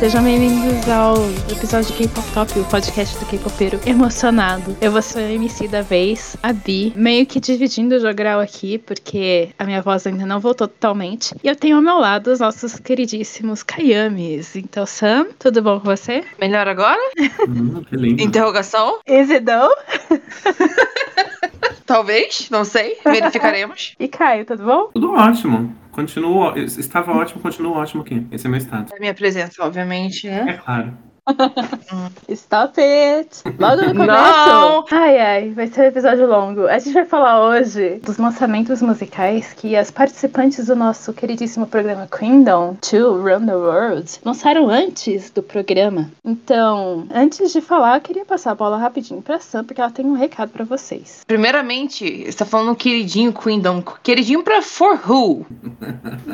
Sejam 0.00 0.24
bem-vindos 0.24 0.88
ao 0.88 1.14
episódio 1.52 1.92
de 1.92 2.08
K-Pop 2.08 2.26
Top, 2.32 2.58
o 2.58 2.64
podcast 2.64 3.18
do 3.18 3.26
K-Popeiro 3.26 3.78
emocionado. 3.84 4.74
Eu 4.80 4.90
vou 4.90 5.02
ser 5.02 5.18
a 5.18 5.30
MC 5.30 5.68
da 5.68 5.82
vez, 5.82 6.38
a 6.42 6.54
Bi, 6.54 6.90
meio 6.96 7.26
que 7.26 7.38
dividindo 7.38 7.96
o 7.96 8.00
jogral 8.00 8.40
aqui, 8.40 8.78
porque 8.78 9.50
a 9.58 9.64
minha 9.66 9.82
voz 9.82 10.06
ainda 10.06 10.24
não 10.24 10.40
voltou 10.40 10.66
totalmente. 10.66 11.34
E 11.44 11.48
eu 11.48 11.54
tenho 11.54 11.76
ao 11.76 11.82
meu 11.82 11.98
lado 11.98 12.28
os 12.32 12.40
nossos 12.40 12.78
queridíssimos 12.78 13.62
Kayamis. 13.62 14.56
Então, 14.56 14.86
Sam, 14.86 15.26
tudo 15.38 15.60
bom 15.60 15.78
com 15.78 15.84
você? 15.84 16.24
Melhor 16.40 16.66
agora? 16.66 16.98
Hum, 17.46 17.84
que 17.84 17.94
lindo. 17.94 18.22
Interrogação? 18.22 19.00
Is 19.06 19.28
it 19.28 19.44
though? 19.44 19.70
Talvez, 21.84 22.48
não 22.50 22.64
sei. 22.64 22.96
Verificaremos. 23.04 23.96
E 24.00 24.08
Caio, 24.08 24.46
tudo 24.46 24.64
bom? 24.64 24.88
Tudo 24.94 25.12
ótimo. 25.12 25.76
Continuo, 26.00 26.56
estava 26.56 27.12
ótimo, 27.12 27.42
continua 27.42 27.76
ótimo 27.76 28.00
aqui. 28.00 28.26
Esse 28.32 28.46
é 28.46 28.50
meu 28.50 28.56
estado. 28.56 28.90
A 28.94 28.98
minha 28.98 29.12
presença, 29.12 29.62
obviamente, 29.62 30.26
né? 30.26 30.46
É 30.48 30.52
claro. 30.54 30.96
Stop 32.28 32.80
it! 32.80 33.42
Logo 33.58 33.82
no 33.82 33.88
começo! 33.94 34.06
Não! 34.06 34.84
Ai, 34.90 35.18
ai, 35.18 35.50
vai 35.50 35.66
ser 35.66 35.82
um 35.82 35.84
episódio 35.84 36.26
longo. 36.26 36.66
A 36.66 36.78
gente 36.78 36.92
vai 36.94 37.04
falar 37.04 37.44
hoje 37.44 38.00
dos 38.04 38.16
lançamentos 38.18 38.80
musicais 38.82 39.52
que 39.52 39.76
as 39.76 39.90
participantes 39.90 40.66
do 40.66 40.76
nosso 40.76 41.12
queridíssimo 41.12 41.66
programa 41.66 42.06
Kingdom 42.10 42.76
2 42.80 43.02
Run 43.22 43.46
the 43.46 43.54
World 43.54 44.20
lançaram 44.24 44.68
antes 44.68 45.30
do 45.30 45.42
programa. 45.42 46.10
Então, 46.24 47.06
antes 47.12 47.52
de 47.52 47.60
falar, 47.60 47.96
eu 47.96 48.00
queria 48.00 48.24
passar 48.24 48.52
a 48.52 48.54
bola 48.54 48.76
rapidinho 48.78 49.22
pra 49.22 49.38
Sam, 49.40 49.64
porque 49.64 49.80
ela 49.80 49.90
tem 49.90 50.04
um 50.06 50.14
recado 50.14 50.50
pra 50.50 50.64
vocês. 50.64 51.22
Primeiramente, 51.26 52.24
você 52.24 52.36
tá 52.38 52.44
falando 52.44 52.74
queridinho 52.76 53.32
Queendom. 53.32 53.82
Queridinho 54.02 54.42
pra 54.42 54.62
For 54.62 54.98
Who? 55.08 55.46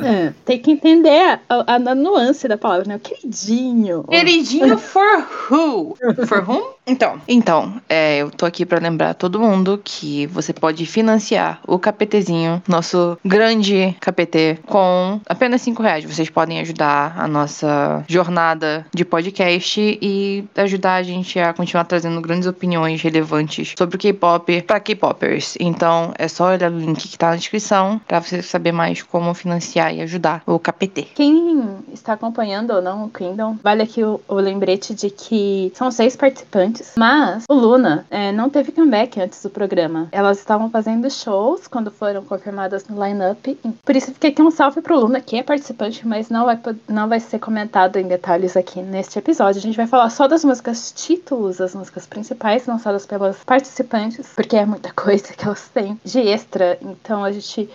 É, 0.04 0.32
tem 0.44 0.58
que 0.58 0.70
entender 0.70 1.40
a, 1.48 1.64
a- 1.66 1.74
a 1.76 1.94
nuance 1.94 2.46
da 2.48 2.56
palavra, 2.56 2.86
né? 2.86 2.96
O 2.96 3.00
queridinho. 3.00 4.04
Queridinho 4.04 4.75
For 4.78 5.20
Who? 5.22 5.96
For 6.26 6.42
Whom? 6.42 6.75
Então, 6.86 7.20
então 7.26 7.80
é, 7.88 8.18
eu 8.18 8.30
tô 8.30 8.46
aqui 8.46 8.64
pra 8.64 8.78
lembrar 8.78 9.14
todo 9.14 9.40
mundo 9.40 9.80
que 9.82 10.26
você 10.28 10.52
pode 10.52 10.86
financiar 10.86 11.60
o 11.66 11.78
KPTzinho, 11.78 12.62
nosso 12.68 13.18
grande 13.24 13.96
KPT, 14.00 14.60
com 14.66 15.20
apenas 15.28 15.62
5 15.62 15.82
reais. 15.82 16.04
Vocês 16.04 16.30
podem 16.30 16.60
ajudar 16.60 17.14
a 17.18 17.26
nossa 17.26 18.04
jornada 18.06 18.86
de 18.94 19.04
podcast 19.04 19.98
e 20.00 20.44
ajudar 20.54 20.94
a 20.94 21.02
gente 21.02 21.38
a 21.40 21.52
continuar 21.52 21.84
trazendo 21.84 22.20
grandes 22.20 22.46
opiniões 22.46 23.02
relevantes 23.02 23.74
sobre 23.76 23.96
o 23.96 23.98
K-pop 23.98 24.62
pra 24.62 24.78
K-popers. 24.78 25.56
Então, 25.58 26.12
é 26.16 26.28
só 26.28 26.52
olhar 26.52 26.70
o 26.70 26.78
link 26.78 27.08
que 27.08 27.18
tá 27.18 27.30
na 27.30 27.36
descrição 27.36 28.00
pra 28.06 28.20
você 28.20 28.40
saber 28.42 28.70
mais 28.70 29.02
como 29.02 29.34
financiar 29.34 29.92
e 29.92 30.00
ajudar 30.02 30.42
o 30.46 30.58
KPT. 30.58 31.08
Quem 31.14 31.84
está 31.92 32.12
acompanhando 32.12 32.72
ou 32.72 32.80
não 32.80 33.04
o 33.04 33.10
Kingdom, 33.10 33.56
vale 33.62 33.82
aqui 33.82 34.04
o, 34.04 34.20
o 34.28 34.34
lembrete 34.36 34.94
de 34.94 35.10
que 35.10 35.72
são 35.74 35.90
seis 35.90 36.14
participantes, 36.14 36.75
mas 36.96 37.44
o 37.48 37.54
Luna 37.54 38.06
é, 38.10 38.32
não 38.32 38.50
teve 38.50 38.72
comeback 38.72 39.20
antes 39.20 39.42
do 39.42 39.50
programa. 39.50 40.08
Elas 40.12 40.38
estavam 40.38 40.70
fazendo 40.70 41.10
shows 41.10 41.66
quando 41.66 41.90
foram 41.90 42.24
confirmadas 42.24 42.86
no 42.88 43.02
line-up. 43.02 43.58
Por 43.84 43.96
isso 43.96 44.12
fiquei 44.12 44.30
aqui 44.30 44.42
um 44.42 44.50
salve 44.50 44.80
pro 44.80 44.98
Luna, 44.98 45.20
que 45.20 45.36
é 45.36 45.42
participante, 45.42 46.06
mas 46.06 46.30
não 46.30 46.44
vai, 46.44 46.58
não 46.88 47.08
vai 47.08 47.20
ser 47.20 47.38
comentado 47.38 47.96
em 47.96 48.06
detalhes 48.06 48.56
aqui 48.56 48.80
neste 48.82 49.18
episódio. 49.18 49.58
A 49.58 49.62
gente 49.62 49.76
vai 49.76 49.86
falar 49.86 50.10
só 50.10 50.26
das 50.26 50.44
músicas 50.44 50.92
títulos, 50.92 51.60
as 51.60 51.74
músicas 51.74 52.06
principais 52.06 52.66
lançadas 52.66 53.06
pelas 53.06 53.42
participantes, 53.44 54.28
porque 54.34 54.56
é 54.56 54.66
muita 54.66 54.92
coisa 54.92 55.32
que 55.32 55.44
elas 55.44 55.68
têm 55.68 55.98
de 56.04 56.20
extra. 56.20 56.78
Então 56.82 57.24
a 57.24 57.32
gente 57.32 57.68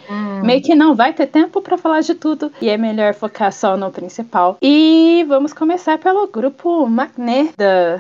Meio 0.44 0.62
que 0.62 0.76
não 0.76 0.96
vai 0.96 1.14
ter 1.14 1.28
tempo 1.28 1.62
pra 1.62 1.78
falar 1.78 2.02
de 2.02 2.16
tudo 2.16 2.52
e 2.62 2.70
é 2.70 2.78
melhor 2.78 3.14
focar 3.14 3.52
só 3.52 3.78
no 3.78 3.92
principal. 3.92 4.58
E 4.62 5.26
vamos 5.28 5.54
começar 5.54 5.98
pelo 5.98 6.28
grupo 6.28 6.88
Magné 6.88 7.50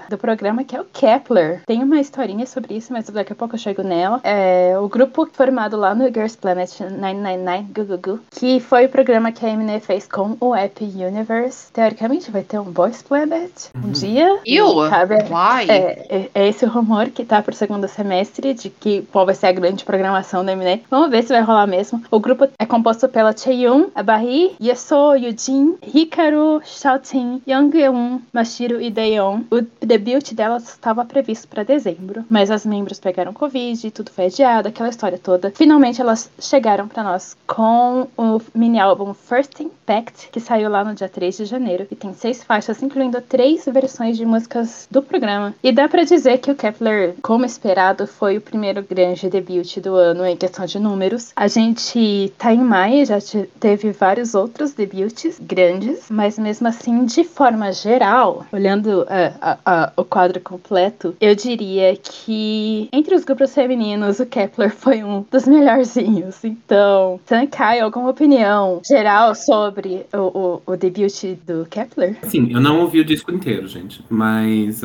do 0.09 0.17
programa, 0.17 0.63
que 0.63 0.75
é 0.75 0.81
o 0.81 0.85
Kepler. 0.93 1.61
Tem 1.65 1.83
uma 1.83 1.99
historinha 1.99 2.45
sobre 2.45 2.75
isso, 2.75 2.91
mas 2.93 3.07
daqui 3.09 3.33
a 3.33 3.35
pouco 3.35 3.55
eu 3.55 3.59
chego 3.59 3.81
nela. 3.83 4.19
É 4.23 4.77
o 4.79 4.87
grupo 4.87 5.27
formado 5.31 5.77
lá 5.77 5.93
no 5.95 6.05
Girls 6.05 6.37
Planet 6.37 6.69
999 6.79 7.63
Gugugu, 7.73 8.19
que 8.31 8.59
foi 8.59 8.85
o 8.85 8.89
programa 8.89 9.31
que 9.31 9.45
a 9.45 9.49
Eminem 9.49 9.79
fez 9.79 10.07
com 10.07 10.35
o 10.39 10.55
App 10.55 10.83
Universe. 10.83 11.71
Teoricamente 11.71 12.31
vai 12.31 12.43
ter 12.43 12.59
um 12.59 12.63
Boys 12.65 13.01
Planet 13.01 13.51
um 13.75 13.91
dia. 13.91 14.39
Ew! 14.45 14.85
E 14.85 14.89
cabe- 14.89 15.15
Why? 15.15 15.69
é, 15.69 16.05
é, 16.09 16.29
é 16.33 16.47
esse 16.47 16.65
o 16.65 16.69
rumor 16.69 17.09
que 17.09 17.23
tá 17.25 17.41
pro 17.41 17.53
segundo 17.55 17.87
semestre 17.87 18.53
de 18.53 18.69
que 18.69 19.01
qual 19.11 19.25
vai 19.25 19.35
ser 19.35 19.47
a 19.47 19.51
grande 19.51 19.83
programação 19.85 20.43
da 20.43 20.51
Eminem. 20.53 20.83
Vamos 20.89 21.09
ver 21.09 21.23
se 21.23 21.29
vai 21.29 21.41
rolar 21.41 21.67
mesmo. 21.67 22.01
O 22.11 22.19
grupo 22.19 22.47
é 22.59 22.65
composto 22.65 23.07
pela 23.09 23.35
Chaeyoung, 23.35 23.87
a 23.95 24.03
Barry, 24.03 24.55
Yeso, 24.61 25.15
Yujin, 25.15 25.75
Hikaru, 25.81 26.61
Xiaoting, 26.63 27.41
Young-eun, 27.47 28.19
Mashiro 28.33 28.81
e 28.81 28.89
Daeon. 28.89 29.41
O 29.51 29.61
debut 29.85 30.33
delas 30.33 30.77
estava 30.81 31.05
previsto 31.05 31.47
para 31.47 31.61
dezembro, 31.63 32.25
mas 32.27 32.49
as 32.49 32.65
membros 32.65 32.99
pegaram 32.99 33.31
Covid 33.33 33.91
tudo 33.91 34.09
foi 34.11 34.25
adiado, 34.25 34.67
aquela 34.67 34.89
história 34.89 35.17
toda. 35.17 35.51
Finalmente 35.55 36.01
elas 36.01 36.29
chegaram 36.39 36.87
para 36.87 37.03
nós 37.03 37.37
com 37.45 38.07
o 38.17 38.41
mini 38.55 38.79
álbum 38.79 39.13
First 39.13 39.59
Impact, 39.59 40.29
que 40.31 40.39
saiu 40.39 40.69
lá 40.69 40.83
no 40.83 40.95
dia 40.95 41.07
3 41.07 41.37
de 41.37 41.45
janeiro 41.45 41.85
e 41.91 41.95
tem 41.95 42.13
seis 42.13 42.43
faixas, 42.43 42.81
incluindo 42.81 43.21
três 43.21 43.63
versões 43.65 44.17
de 44.17 44.25
músicas 44.25 44.87
do 44.89 45.01
programa. 45.03 45.53
E 45.63 45.71
dá 45.71 45.87
pra 45.87 46.03
dizer 46.03 46.39
que 46.39 46.49
o 46.49 46.55
Kepler, 46.55 47.13
como 47.21 47.45
esperado, 47.45 48.07
foi 48.07 48.37
o 48.37 48.41
primeiro 48.41 48.83
grande 48.83 49.29
debut 49.29 49.77
do 49.79 49.95
ano 49.95 50.25
em 50.25 50.35
questão 50.35 50.65
de 50.65 50.79
números. 50.79 51.31
A 51.35 51.47
gente 51.47 52.33
tá 52.39 52.51
em 52.53 52.59
maio, 52.61 53.05
já 53.05 53.21
te- 53.21 53.47
teve 53.59 53.91
vários 53.91 54.33
outros 54.33 54.73
debuts 54.73 55.37
grandes, 55.39 56.05
mas 56.09 56.39
mesmo 56.39 56.67
assim, 56.67 57.05
de 57.05 57.23
forma 57.23 57.71
geral, 57.71 58.45
olhando 58.51 59.05
é, 59.09 59.33
a- 59.41 59.57
a- 59.65 59.93
o 59.95 60.03
quadro 60.03 60.39
completo, 60.41 60.70
eu 61.19 61.35
diria 61.35 61.95
que 61.95 62.89
entre 62.91 63.15
os 63.15 63.23
grupos 63.23 63.53
femininos, 63.53 64.19
o 64.19 64.25
Kepler 64.25 64.71
foi 64.73 65.03
um 65.03 65.25
dos 65.29 65.45
melhorzinhos. 65.45 66.43
Então, 66.43 67.19
Sankai, 67.25 67.79
alguma 67.79 68.09
opinião 68.09 68.81
geral 68.87 69.35
sobre 69.35 70.05
o, 70.13 70.61
o, 70.65 70.73
o 70.73 70.77
debut 70.77 71.23
do 71.45 71.65
Kepler? 71.69 72.17
Assim, 72.21 72.51
eu 72.51 72.59
não 72.59 72.81
ouvi 72.81 72.99
o 72.99 73.05
disco 73.05 73.31
inteiro, 73.33 73.67
gente. 73.67 74.03
Mas 74.09 74.81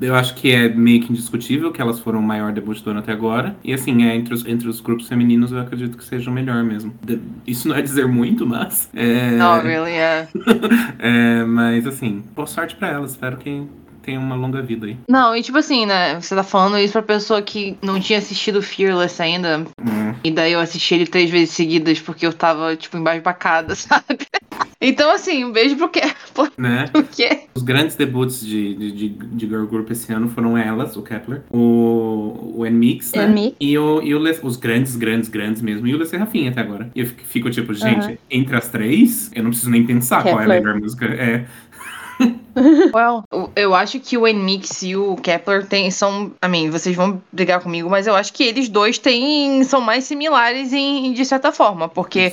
eu 0.00 0.14
acho 0.14 0.34
que 0.34 0.50
é 0.50 0.68
meio 0.68 1.02
que 1.02 1.12
indiscutível 1.12 1.72
que 1.72 1.80
elas 1.80 1.98
foram 2.00 2.20
o 2.20 2.22
maior 2.22 2.52
debut 2.52 2.80
do 2.82 2.90
ano 2.90 3.00
até 3.00 3.12
agora. 3.12 3.56
E 3.64 3.72
assim, 3.72 4.04
é, 4.04 4.14
entre, 4.14 4.34
os, 4.34 4.44
entre 4.46 4.68
os 4.68 4.80
grupos 4.80 5.08
femininos 5.08 5.52
eu 5.52 5.58
acredito 5.60 5.96
que 5.96 6.04
seja 6.04 6.30
o 6.30 6.32
melhor 6.32 6.62
mesmo. 6.62 6.92
De- 7.02 7.20
isso 7.46 7.68
não 7.68 7.76
é 7.76 7.82
dizer 7.82 8.06
muito, 8.06 8.46
mas. 8.46 8.88
É, 8.94 9.30
Não, 9.32 9.60
really, 9.60 9.92
é. 9.92 10.28
é, 10.98 11.44
mas 11.44 11.86
assim, 11.86 12.22
boa 12.34 12.46
sorte 12.46 12.76
pra 12.76 12.88
elas. 12.88 13.12
Espero 13.12 13.36
que 13.36 13.62
tenha 14.02 14.18
uma 14.20 14.34
longa 14.34 14.60
vida 14.62 14.86
aí. 14.86 14.96
Não, 15.08 15.34
e 15.36 15.42
tipo 15.42 15.58
assim, 15.58 15.86
né? 15.86 16.20
Você 16.20 16.34
tá 16.34 16.42
falando 16.42 16.78
isso 16.78 16.92
pra 16.92 17.02
pessoa 17.02 17.40
que 17.42 17.76
não 17.82 17.98
tinha 18.00 18.18
assistido 18.18 18.60
Fearless 18.62 19.20
ainda. 19.22 19.64
Hum, 19.80 20.14
E 20.24 20.30
daí 20.30 20.52
eu 20.52 20.60
assisti 20.60 20.94
ele 20.94 21.06
três 21.06 21.30
vezes 21.30 21.50
seguidas 21.54 22.00
porque 22.00 22.26
eu 22.26 22.32
tava, 22.32 22.74
tipo, 22.76 22.96
embasbacada, 22.96 23.74
sabe? 23.76 24.18
Então, 24.84 25.12
assim, 25.12 25.44
um 25.44 25.52
beijo 25.52 25.76
pro 25.76 25.88
quê? 25.88 26.00
Por 26.34 26.50
né? 26.58 26.86
quê? 27.14 27.42
Os 27.54 27.62
grandes 27.62 27.94
debuts 27.94 28.44
de, 28.44 28.74
de, 28.74 28.92
de, 28.92 29.08
de 29.10 29.46
girl 29.46 29.64
group 29.66 29.88
esse 29.90 30.12
ano 30.12 30.28
foram 30.28 30.58
elas, 30.58 30.96
o 30.96 31.02
Kepler, 31.02 31.42
o, 31.50 32.54
o 32.56 32.66
N-Mix, 32.66 33.12
né? 33.12 33.24
N-Mix. 33.26 33.56
E, 33.60 33.78
o, 33.78 34.02
e 34.02 34.12
o 34.12 34.18
Le- 34.18 34.38
os 34.42 34.56
grandes, 34.56 34.96
grandes, 34.96 35.28
grandes 35.28 35.62
mesmo, 35.62 35.86
e 35.86 35.94
o 35.94 35.98
Lece 35.98 36.16
Rafinha 36.16 36.50
até 36.50 36.60
agora. 36.62 36.90
E 36.96 37.00
eu 37.00 37.06
fico, 37.06 37.22
fico 37.24 37.50
tipo, 37.50 37.72
gente, 37.72 38.18
entre 38.28 38.56
as 38.56 38.68
três, 38.70 39.30
eu 39.34 39.42
não 39.44 39.50
preciso 39.50 39.70
nem 39.70 39.86
pensar 39.86 40.22
qual 40.22 40.40
é 40.40 40.44
a 40.44 40.46
Kepler. 40.46 40.62
melhor 40.62 40.80
música. 40.80 41.06
É, 41.06 41.46
Well, 42.94 43.22
eu- 43.56 43.74
acho 43.74 43.98
que 44.00 44.18
o 44.18 44.26
N-Mix 44.26 44.82
e 44.82 44.94
o 44.96 45.16
Kepler 45.16 45.66
tem, 45.66 45.90
são. 45.90 46.30
I 46.44 46.48
mean, 46.48 46.70
vocês 46.70 46.94
vão 46.94 47.20
brigar 47.32 47.60
comigo, 47.60 47.88
mas 47.88 48.06
eu 48.06 48.14
acho 48.14 48.32
que 48.32 48.44
eles 48.44 48.68
dois 48.68 48.98
têm, 48.98 49.64
são 49.64 49.80
mais 49.80 50.04
similares 50.04 50.72
em, 50.72 51.12
de 51.12 51.24
certa 51.24 51.50
forma. 51.52 51.88
Porque 51.88 52.32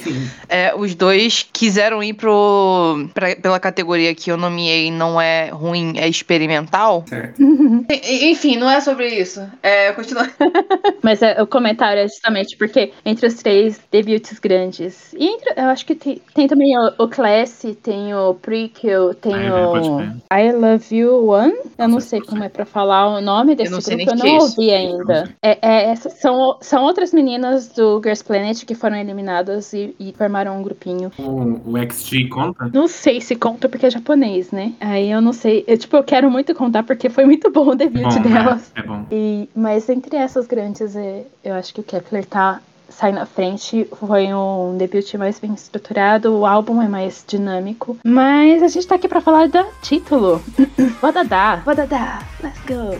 é, 0.49 0.73
os 0.75 0.93
dois 0.95 1.47
quiseram 1.53 2.03
ir 2.03 2.13
pro, 2.13 3.07
pra- 3.13 3.35
pela 3.35 3.59
categoria 3.59 4.13
que 4.13 4.29
eu 4.31 4.37
nomeei 4.37 4.91
não 4.91 5.19
é 5.19 5.49
ruim, 5.49 5.93
é 5.97 6.07
experimental. 6.07 7.05
Certo. 7.07 7.41
Enfim, 8.03 8.57
não 8.57 8.69
é 8.69 8.81
sobre 8.81 9.07
isso. 9.07 9.41
É, 9.63 9.91
continua. 9.93 10.29
Mas 11.01 11.21
é, 11.21 11.41
o 11.41 11.47
comentário 11.47 12.01
é 12.01 12.07
justamente 12.07 12.57
porque 12.57 12.91
entre 13.05 13.25
os 13.27 13.35
três 13.35 13.79
debuts 13.91 14.37
grandes. 14.39 15.13
E 15.13 15.25
entre, 15.25 15.53
eu 15.55 15.65
acho 15.69 15.85
que 15.85 15.95
tem, 15.95 16.21
tem 16.33 16.47
também 16.47 16.77
o, 16.77 16.93
o 17.03 17.07
Class, 17.07 17.65
tem 17.81 18.13
o 18.13 18.33
Prequel, 18.33 19.13
tem 19.13 19.33
Ah, 19.33 19.43
é, 19.59 19.65
pode 19.65 19.89
o. 19.89 20.08
I 20.33 20.51
Love 20.51 20.95
You 20.95 21.27
One. 21.27 21.53
Eu 21.77 21.87
não 21.87 21.99
sei 21.99 22.19
não 22.19 22.27
como 22.27 22.43
é 22.43 22.49
pra 22.49 22.65
falar 22.65 23.07
o 23.07 23.21
nome 23.21 23.55
desse 23.55 23.71
não 23.71 23.81
sei 23.81 23.97
grupo, 23.97 24.11
eu 24.11 24.15
nem 24.15 24.23
que 24.23 24.29
não 24.29 24.39
é 24.39 24.43
ouvi 24.43 24.67
Não 24.67 24.75
ainda. 24.75 25.35
É, 25.41 25.91
é, 25.91 25.95
são, 25.95 26.57
são 26.61 26.83
outras 26.83 27.13
meninas 27.13 27.67
do 27.69 27.99
Girls 28.01 28.23
Planet 28.23 28.63
que 28.65 28.75
foram 28.75 28.95
eliminadas 28.97 29.73
e, 29.73 29.95
e 29.99 30.13
formaram 30.17 30.57
um 30.59 30.63
grupinho. 30.63 31.11
O, 31.17 31.71
o 31.71 31.91
XG 31.91 32.27
conta? 32.29 32.69
Não 32.73 32.87
sei 32.87 33.21
se 33.21 33.35
conta 33.35 33.69
porque 33.69 33.85
é 33.85 33.89
japonês, 33.91 34.51
né? 34.51 34.73
Aí 34.79 35.11
eu 35.11 35.21
não 35.21 35.33
sei. 35.33 35.63
Eu, 35.67 35.77
tipo, 35.77 35.95
eu 35.95 36.03
quero 36.03 36.29
muito 36.29 36.53
contar 36.53 36.83
porque 36.83 37.09
foi 37.09 37.25
muito 37.25 37.49
bom 37.51 37.69
o 37.69 37.75
debut 37.75 38.03
Bom, 38.03 38.21
delas. 38.21 38.71
né? 38.75 38.83
É 38.83 38.83
bom. 38.83 39.05
E, 39.11 39.49
mas 39.55 39.89
entre 39.89 40.15
essas 40.15 40.47
grandes, 40.47 40.95
é, 40.95 41.23
eu 41.43 41.53
acho 41.53 41.73
que 41.73 41.79
o 41.79 41.83
Kepler 41.83 42.25
tá 42.25 42.61
sai 42.89 43.11
na 43.11 43.25
frente. 43.25 43.87
Foi 43.99 44.33
um 44.33 44.77
debut 44.77 45.13
mais 45.15 45.39
bem 45.39 45.53
estruturado, 45.53 46.35
o 46.35 46.45
álbum 46.45 46.81
é 46.81 46.87
mais 46.87 47.23
dinâmico. 47.27 47.97
Mas 48.03 48.63
a 48.63 48.67
gente 48.67 48.87
tá 48.87 48.95
aqui 48.95 49.07
pra 49.07 49.21
falar 49.21 49.47
do 49.47 49.65
título. 49.81 50.41
Wadada, 51.01 51.63
Wadada, 51.65 52.19
let's 52.43 52.59
go. 52.67 52.99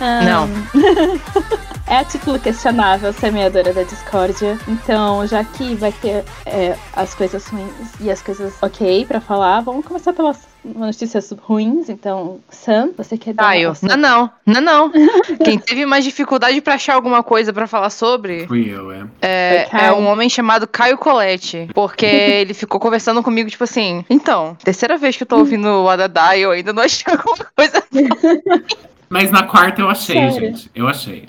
Não. 0.00 0.48
é 1.86 1.96
a 1.98 2.04
título 2.04 2.38
questionável, 2.38 3.12
semeadora 3.12 3.72
da 3.72 3.82
discórdia. 3.82 4.58
Então, 4.66 5.26
já 5.26 5.44
que 5.44 5.74
vai 5.74 5.92
ter 5.92 6.24
é, 6.46 6.76
as 6.94 7.14
coisas 7.14 7.46
ruins 7.46 7.70
e 8.00 8.10
as 8.10 8.22
coisas 8.22 8.54
ok 8.62 9.04
pra 9.06 9.20
falar, 9.20 9.60
vamos 9.60 9.84
começar 9.84 10.12
pelas 10.12 10.38
notícias 10.64 11.30
ruins. 11.42 11.90
Então, 11.90 12.40
Sam, 12.48 12.90
você 12.96 13.18
quer 13.18 13.34
dar 13.34 13.42
Caio. 13.44 13.74
uma- 13.82 13.96
Não, 13.96 14.30
não, 14.46 14.60
não, 14.60 14.60
não. 14.90 14.92
Quem 15.44 15.58
teve 15.58 15.84
mais 15.84 16.04
dificuldade 16.04 16.58
pra 16.62 16.74
achar 16.74 16.94
alguma 16.94 17.22
coisa 17.22 17.52
pra 17.52 17.66
falar 17.66 17.90
sobre 17.90 18.46
Fui 18.46 18.66
eu, 18.70 18.90
é. 18.90 19.04
é, 19.20 19.68
é 19.86 19.92
um 19.92 20.06
homem 20.06 20.28
chamado 20.30 20.66
Caio 20.66 20.96
Colette. 20.96 21.68
Porque 21.74 22.06
ele 22.06 22.54
ficou 22.54 22.80
conversando 22.80 23.22
comigo, 23.22 23.50
tipo 23.50 23.64
assim, 23.64 24.04
então, 24.08 24.56
terceira 24.64 24.96
vez 24.96 25.16
que 25.16 25.22
eu 25.22 25.26
tô 25.26 25.36
ouvindo 25.36 25.68
o 25.68 25.88
Adadá 25.90 26.34
e 26.34 26.42
eu 26.42 26.50
ainda 26.50 26.72
não 26.72 26.82
achei 26.82 27.12
alguma 27.12 27.46
coisa. 27.54 27.84
Mas 29.10 29.30
na 29.30 29.42
quarta 29.44 29.80
eu 29.82 29.88
achei, 29.90 30.16
Sério? 30.16 30.32
gente. 30.40 30.70
Eu 30.74 30.88
achei. 30.88 31.24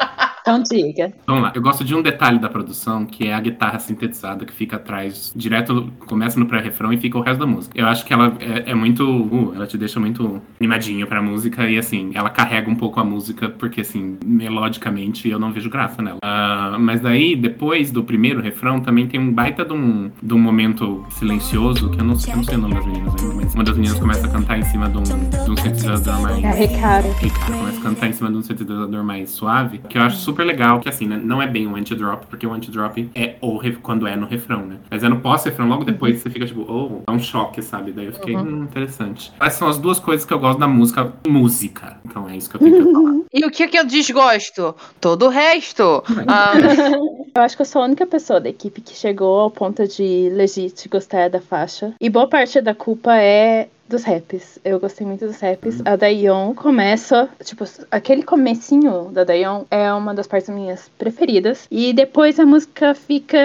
Então, 0.48 0.62
diga. 0.62 1.12
Vamos 1.26 1.42
lá. 1.42 1.52
Eu 1.56 1.62
gosto 1.62 1.84
de 1.84 1.96
um 1.96 2.04
detalhe 2.04 2.38
da 2.38 2.48
produção, 2.48 3.04
que 3.04 3.28
é 3.28 3.34
a 3.34 3.40
guitarra 3.40 3.80
sintetizada 3.80 4.46
que 4.46 4.54
fica 4.54 4.76
atrás, 4.76 5.34
direto, 5.36 5.92
começa 6.06 6.40
no 6.40 6.46
pré-refrão 6.46 6.94
e 6.94 6.98
fica 6.98 7.18
o 7.18 7.22
resto 7.22 7.40
da 7.40 7.48
música. 7.48 7.74
Eu 7.76 7.88
acho 7.88 8.06
que 8.06 8.14
ela 8.14 8.32
é, 8.40 8.70
é 8.70 8.76
muito. 8.76 9.04
uh, 9.04 9.54
ela 9.56 9.66
te 9.66 9.76
deixa 9.76 10.00
muito 10.00 10.40
animadinho 10.60 11.08
pra 11.08 11.20
música 11.20 11.68
e, 11.68 11.80
assim, 11.80 12.12
ela 12.14 12.30
carrega 12.30 12.70
um 12.70 12.76
pouco 12.76 13.00
a 13.00 13.04
música, 13.04 13.50
porque, 13.50 13.82
assim, 13.82 14.18
melodicamente 14.24 15.28
eu 15.28 15.40
não 15.40 15.52
vejo 15.52 15.68
graça 15.68 16.00
nela. 16.04 16.20
Ah, 16.24 16.78
mas 16.80 17.02
daí, 17.02 17.36
depois 17.36 17.90
do 17.92 18.04
primeiro 18.04 18.40
refrão, 18.40 18.80
também 18.80 19.08
tem 19.08 19.20
um 19.20 19.34
baita 19.34 19.66
de 19.66 19.74
um, 19.74 20.12
de 20.22 20.34
um 20.36 20.40
momento 20.40 21.04
silencioso, 21.10 21.90
que 21.90 22.00
eu 22.00 22.04
não, 22.06 22.16
sei- 22.16 22.34
eu 22.34 22.38
não 22.38 22.44
sei 22.44 22.56
o 22.56 22.60
nome 22.60 22.76
das 22.76 22.86
meninas 22.86 23.16
ainda, 23.20 23.34
mas 23.36 23.56
uma 23.56 23.64
das 23.64 23.76
meninas 23.76 24.00
começa 24.00 24.28
a 24.28 24.30
cantar 24.30 24.60
em 24.60 24.64
cima 24.64 24.88
de 24.90 24.98
um, 25.00 25.02
de 25.04 25.52
um 25.52 25.58
sintetizador 25.58 26.22
mais. 26.22 26.44
É. 26.44 26.64
E 26.66 26.68
cara, 26.80 27.04
começa 27.48 27.80
a 27.80 27.82
cantar 27.82 28.08
em 28.10 28.14
cima 28.14 28.30
de 28.30 28.38
um 28.38 28.42
sintetizador 28.44 29.04
mais 29.04 29.32
suave, 29.32 29.80
que 29.90 29.98
eu 29.98 30.04
acho 30.04 30.18
super 30.18 30.35
legal, 30.44 30.80
que 30.80 30.90
assim, 30.90 31.08
né, 31.08 31.20
não 31.22 31.42
é 31.42 31.48
bem 31.48 31.68
um 31.68 31.76
anti-drop, 31.76 32.26
porque 32.28 32.46
o 32.46 32.52
anti-drop 32.54 33.10
é 33.16 33.36
o 33.42 33.58
ref- 33.58 33.78
quando 33.82 34.08
é 34.08 34.16
no 34.16 34.26
refrão, 34.26 34.66
né? 34.66 34.78
Mas 34.90 35.04
é 35.04 35.10
no 35.10 35.20
pós-refrão, 35.20 35.68
logo 35.68 35.84
depois 35.84 36.20
você 36.20 36.30
fica 36.30 36.46
tipo, 36.46 36.66
oh, 36.68 37.02
é 37.10 37.14
um 37.16 37.20
choque, 37.20 37.62
sabe? 37.62 37.92
Daí 37.92 38.06
eu 38.08 38.14
fiquei, 38.14 38.36
hum, 38.36 38.64
interessante. 38.64 39.32
Essas 39.40 39.60
são 39.60 39.68
as 39.68 39.78
duas 39.78 40.00
coisas 40.00 40.26
que 40.26 40.34
eu 40.34 40.40
gosto 40.40 40.60
da 40.60 40.68
música, 40.68 41.14
música. 41.28 41.98
Então 42.06 42.30
é 42.30 42.36
isso 42.38 42.50
que 42.50 42.56
eu 42.56 42.60
tenho 42.60 42.86
que 42.86 42.92
falar. 42.94 43.16
E 43.38 43.46
o 43.46 43.52
que, 43.52 43.68
que 43.68 43.78
eu 43.78 43.86
desgosto? 43.86 44.74
Todo 45.02 45.26
o 45.26 45.30
resto. 45.30 46.02
Ah, 46.26 46.54
Eu 47.36 47.42
acho 47.42 47.58
que 47.58 47.62
eu 47.64 47.66
sou 47.66 47.82
a 47.82 47.86
única 47.86 48.06
pessoa 48.08 48.40
da 48.40 48.48
equipe 48.48 48.80
que 48.80 48.96
chegou 48.96 49.42
ao 49.42 49.52
ponto 49.52 49.86
de 49.86 50.30
legit 50.32 50.88
gostar 50.88 51.30
da 51.30 51.42
faixa. 51.42 51.94
E 52.00 52.10
boa 52.10 52.30
parte 52.30 52.62
da 52.62 52.74
culpa 52.74 53.18
é 53.18 53.68
dos 53.88 54.04
raps. 54.04 54.60
Eu 54.64 54.80
gostei 54.80 55.06
muito 55.06 55.26
dos 55.26 55.40
raps. 55.40 55.82
A 55.86 55.96
Dayon 55.96 56.54
começa, 56.54 57.30
tipo, 57.44 57.64
aquele 57.92 58.24
comecinho 58.24 59.10
da 59.12 59.24
Dayon 59.24 59.64
é 59.70 59.92
uma 59.94 60.14
das 60.14 60.28
partes 60.28 60.50
minhas 60.50 60.90
preferidas. 60.98 61.68
E 61.70 61.94
depois 61.94 62.40
a 62.40 62.46
música 62.46 62.94
fica 62.96 63.38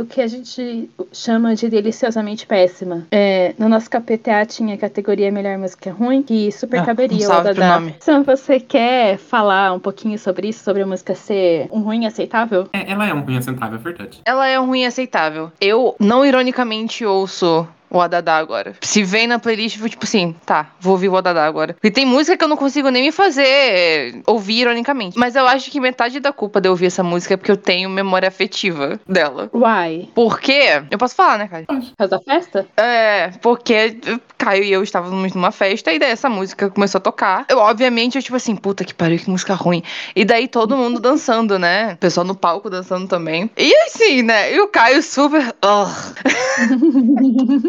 o 0.00 0.04
que 0.04 0.20
a 0.20 0.26
gente 0.26 0.90
chama 1.12 1.54
de 1.54 1.68
deliciosamente 1.68 2.46
péssima. 2.46 3.06
É, 3.10 3.54
no 3.58 3.68
nosso 3.68 3.88
KPTA 3.90 4.44
tinha 4.46 4.74
a 4.74 4.78
categoria 4.78 5.30
Melhor 5.30 5.58
Música 5.58 5.92
Ruim, 5.92 6.22
que 6.22 6.52
super 6.52 6.80
Ah, 6.80 6.84
caberia 6.86 7.28
um 7.28 7.32
o 7.32 7.54
nome. 7.54 7.94
Sam, 8.00 8.22
você 8.22 8.60
quer 8.60 9.16
falar 9.18 9.72
um 9.72 9.78
pouquinho 9.80 10.18
sobre 10.18 10.48
isso? 10.48 10.62
Sobre 10.64 10.82
a 10.82 10.86
música 10.86 11.14
ser 11.14 11.68
um 11.70 11.80
ruim 11.80 12.06
aceitável? 12.06 12.68
É, 12.72 12.90
ela 12.90 13.06
é 13.06 13.14
um 13.14 13.20
ruim 13.20 13.38
assentável, 13.38 13.78
é 13.78 13.82
verdade. 13.82 14.20
ela 14.24 14.46
é 14.46 14.58
um 14.60 14.66
ruim 14.66 14.84
aceitável. 14.84 15.50
Eu, 15.60 15.94
não 15.98 16.24
ironicamente, 16.24 17.04
ouço 17.04 17.66
o 17.98 18.00
Adadá 18.00 18.36
agora. 18.36 18.74
Se 18.80 19.02
vem 19.02 19.26
na 19.26 19.38
playlist, 19.38 19.80
eu 19.80 19.88
tipo 19.88 20.04
assim, 20.04 20.34
tá, 20.44 20.70
vou 20.80 20.92
ouvir 20.92 21.08
o 21.08 21.16
Adadá 21.16 21.44
agora. 21.44 21.76
E 21.82 21.90
tem 21.90 22.04
música 22.04 22.36
que 22.36 22.44
eu 22.44 22.48
não 22.48 22.56
consigo 22.56 22.90
nem 22.90 23.04
me 23.04 23.12
fazer 23.12 23.46
é, 23.46 24.14
ouvir 24.26 24.60
ironicamente. 24.60 25.18
Mas 25.18 25.36
eu 25.36 25.46
acho 25.46 25.70
que 25.70 25.80
metade 25.80 26.20
da 26.20 26.32
culpa 26.32 26.60
de 26.60 26.68
eu 26.68 26.72
ouvir 26.72 26.86
essa 26.86 27.02
música 27.02 27.34
é 27.34 27.36
porque 27.36 27.50
eu 27.50 27.56
tenho 27.56 27.88
memória 27.88 28.28
afetiva 28.28 29.00
dela. 29.08 29.50
Why? 29.52 30.10
Porque, 30.14 30.82
eu 30.90 30.98
posso 30.98 31.14
falar, 31.14 31.38
né, 31.38 31.48
cara? 31.48 31.64
Por 31.66 31.96
causa 31.96 32.10
da 32.10 32.20
festa? 32.20 32.66
É, 32.76 33.30
porque 33.40 33.98
Caio 34.36 34.64
e 34.64 34.72
eu 34.72 34.82
estávamos 34.82 35.32
numa 35.32 35.50
festa 35.50 35.92
e 35.92 35.98
daí 35.98 36.10
essa 36.10 36.28
música 36.28 36.68
começou 36.68 36.98
a 36.98 37.02
tocar. 37.02 37.46
Eu, 37.48 37.58
obviamente, 37.58 38.16
eu 38.16 38.22
tipo 38.22 38.36
assim, 38.36 38.54
puta 38.56 38.84
que 38.84 38.94
pariu, 38.94 39.18
que 39.18 39.30
música 39.30 39.54
ruim. 39.54 39.82
E 40.14 40.24
daí 40.24 40.48
todo 40.48 40.76
mundo 40.76 41.00
dançando, 41.00 41.58
né? 41.58 41.94
O 41.94 41.96
pessoal 41.96 42.26
no 42.26 42.34
palco 42.34 42.68
dançando 42.68 43.08
também. 43.08 43.50
E 43.56 43.74
assim, 43.86 44.22
né? 44.22 44.52
E 44.54 44.60
o 44.60 44.68
Caio 44.68 45.02
super. 45.02 45.54
Ugh. 45.64 46.14